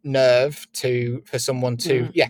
nerve 0.04 0.66
to 0.74 1.22
for 1.26 1.38
someone 1.38 1.76
to, 1.78 2.02
mm. 2.02 2.10
yeah, 2.14 2.28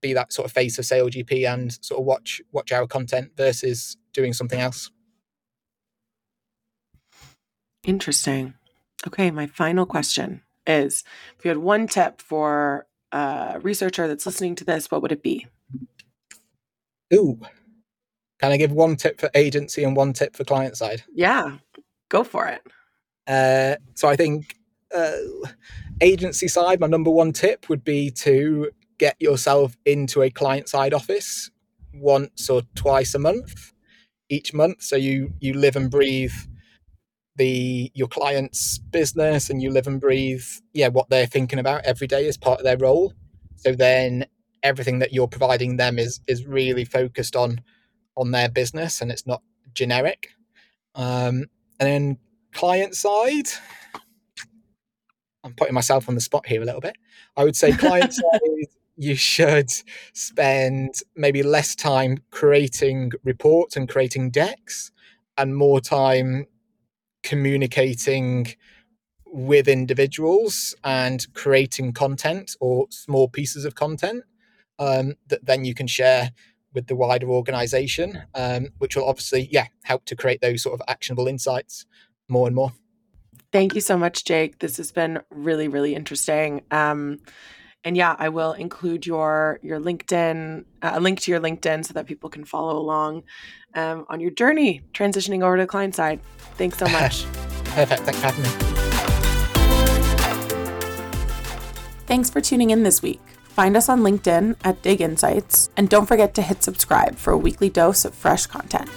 be 0.00 0.12
that 0.12 0.32
sort 0.32 0.46
of 0.46 0.52
face 0.52 0.78
of 0.78 0.84
SailGP 0.84 1.52
and 1.52 1.72
sort 1.84 2.00
of 2.00 2.06
watch 2.06 2.40
watch 2.52 2.72
our 2.72 2.86
content 2.86 3.32
versus 3.36 3.96
doing 4.12 4.32
something 4.32 4.60
else. 4.60 4.90
Interesting. 7.84 8.54
Okay, 9.06 9.30
my 9.30 9.46
final 9.46 9.86
question 9.86 10.42
is 10.66 11.04
if 11.38 11.44
you 11.44 11.48
had 11.48 11.58
one 11.58 11.86
tip 11.86 12.20
for 12.20 12.87
a 13.12 13.58
researcher 13.62 14.08
that's 14.08 14.26
listening 14.26 14.54
to 14.56 14.64
this, 14.64 14.90
what 14.90 15.02
would 15.02 15.12
it 15.12 15.22
be? 15.22 15.46
Ooh. 17.12 17.38
Can 18.40 18.52
I 18.52 18.56
give 18.56 18.72
one 18.72 18.96
tip 18.96 19.20
for 19.20 19.30
agency 19.34 19.82
and 19.82 19.96
one 19.96 20.12
tip 20.12 20.36
for 20.36 20.44
client 20.44 20.76
side? 20.76 21.02
Yeah, 21.12 21.58
go 22.08 22.22
for 22.22 22.46
it. 22.46 22.62
Uh, 23.26 23.76
so 23.94 24.08
I 24.08 24.16
think 24.16 24.56
uh, 24.94 25.12
agency 26.00 26.48
side, 26.48 26.80
my 26.80 26.86
number 26.86 27.10
one 27.10 27.32
tip 27.32 27.68
would 27.68 27.84
be 27.84 28.10
to 28.10 28.70
get 28.98 29.16
yourself 29.20 29.76
into 29.84 30.22
a 30.22 30.30
client 30.30 30.68
side 30.68 30.94
office 30.94 31.50
once 31.94 32.48
or 32.48 32.62
twice 32.74 33.14
a 33.14 33.18
month 33.18 33.72
each 34.28 34.52
month 34.52 34.82
so 34.82 34.96
you 34.96 35.32
you 35.40 35.54
live 35.54 35.76
and 35.76 35.90
breathe 35.90 36.34
the 37.38 37.90
your 37.94 38.08
client's 38.08 38.78
business 38.78 39.48
and 39.48 39.62
you 39.62 39.70
live 39.70 39.86
and 39.86 40.00
breathe 40.00 40.44
yeah 40.74 40.88
what 40.88 41.08
they're 41.08 41.26
thinking 41.26 41.58
about 41.58 41.84
every 41.84 42.06
day 42.06 42.28
as 42.28 42.36
part 42.36 42.60
of 42.60 42.64
their 42.64 42.76
role. 42.76 43.14
So 43.56 43.72
then 43.72 44.26
everything 44.62 44.98
that 44.98 45.12
you're 45.12 45.28
providing 45.28 45.76
them 45.76 45.98
is 45.98 46.20
is 46.28 46.46
really 46.46 46.84
focused 46.84 47.36
on 47.36 47.60
on 48.16 48.32
their 48.32 48.48
business 48.48 49.00
and 49.00 49.10
it's 49.10 49.26
not 49.26 49.42
generic. 49.74 50.28
Um, 50.94 51.46
and 51.80 51.88
then 51.88 52.18
client 52.52 52.94
side 52.94 53.46
i'm 55.44 55.52
putting 55.54 55.74
myself 55.74 56.08
on 56.08 56.14
the 56.14 56.20
spot 56.20 56.46
here 56.46 56.60
a 56.62 56.64
little 56.64 56.80
bit. 56.80 56.96
I 57.36 57.44
would 57.44 57.56
say 57.56 57.72
client 57.72 58.12
side 58.14 58.66
you 58.96 59.14
should 59.14 59.70
spend 60.12 60.96
maybe 61.14 61.42
less 61.44 61.76
time 61.76 62.18
creating 62.32 63.12
reports 63.22 63.76
and 63.76 63.88
creating 63.88 64.30
decks 64.30 64.90
and 65.36 65.56
more 65.56 65.80
time 65.80 66.46
communicating 67.22 68.46
with 69.26 69.68
individuals 69.68 70.74
and 70.84 71.26
creating 71.34 71.92
content 71.92 72.56
or 72.60 72.86
small 72.90 73.28
pieces 73.28 73.64
of 73.64 73.74
content 73.74 74.24
um, 74.78 75.14
that 75.26 75.44
then 75.44 75.64
you 75.64 75.74
can 75.74 75.86
share 75.86 76.30
with 76.72 76.86
the 76.86 76.96
wider 76.96 77.28
organization, 77.28 78.22
um, 78.34 78.68
which 78.78 78.96
will 78.96 79.06
obviously, 79.06 79.48
yeah, 79.50 79.66
help 79.84 80.04
to 80.06 80.16
create 80.16 80.40
those 80.40 80.62
sort 80.62 80.74
of 80.74 80.82
actionable 80.88 81.26
insights 81.26 81.86
more 82.28 82.46
and 82.46 82.54
more. 82.54 82.72
Thank 83.52 83.74
you 83.74 83.80
so 83.80 83.96
much, 83.96 84.24
Jake. 84.24 84.58
This 84.58 84.76
has 84.76 84.92
been 84.92 85.20
really, 85.30 85.68
really 85.68 85.94
interesting. 85.94 86.62
Um, 86.70 87.20
and 87.84 87.96
yeah, 87.96 88.16
I 88.18 88.28
will 88.28 88.52
include 88.52 89.06
your 89.06 89.60
your 89.62 89.80
LinkedIn, 89.80 90.64
uh, 90.82 90.90
a 90.94 91.00
link 91.00 91.20
to 91.20 91.30
your 91.30 91.40
LinkedIn, 91.40 91.84
so 91.86 91.94
that 91.94 92.06
people 92.06 92.28
can 92.28 92.44
follow 92.44 92.78
along 92.78 93.22
um, 93.74 94.04
on 94.08 94.20
your 94.20 94.30
journey 94.30 94.82
transitioning 94.92 95.42
over 95.42 95.56
to 95.56 95.62
the 95.62 95.66
client 95.66 95.94
side. 95.94 96.20
Thanks 96.56 96.78
so 96.78 96.88
much. 96.88 97.24
Perfect. 97.64 98.02
Thanks 98.02 98.20
for 98.20 98.26
having 98.26 98.42
me. 98.42 98.50
Thanks 102.06 102.30
for 102.30 102.40
tuning 102.40 102.70
in 102.70 102.82
this 102.84 103.02
week. 103.02 103.20
Find 103.44 103.76
us 103.76 103.88
on 103.88 104.00
LinkedIn 104.00 104.56
at 104.64 104.82
Dig 104.82 105.00
Insights, 105.00 105.68
and 105.76 105.88
don't 105.88 106.06
forget 106.06 106.34
to 106.34 106.42
hit 106.42 106.62
subscribe 106.62 107.16
for 107.16 107.32
a 107.32 107.38
weekly 107.38 107.68
dose 107.68 108.04
of 108.04 108.14
fresh 108.14 108.46
content. 108.46 108.88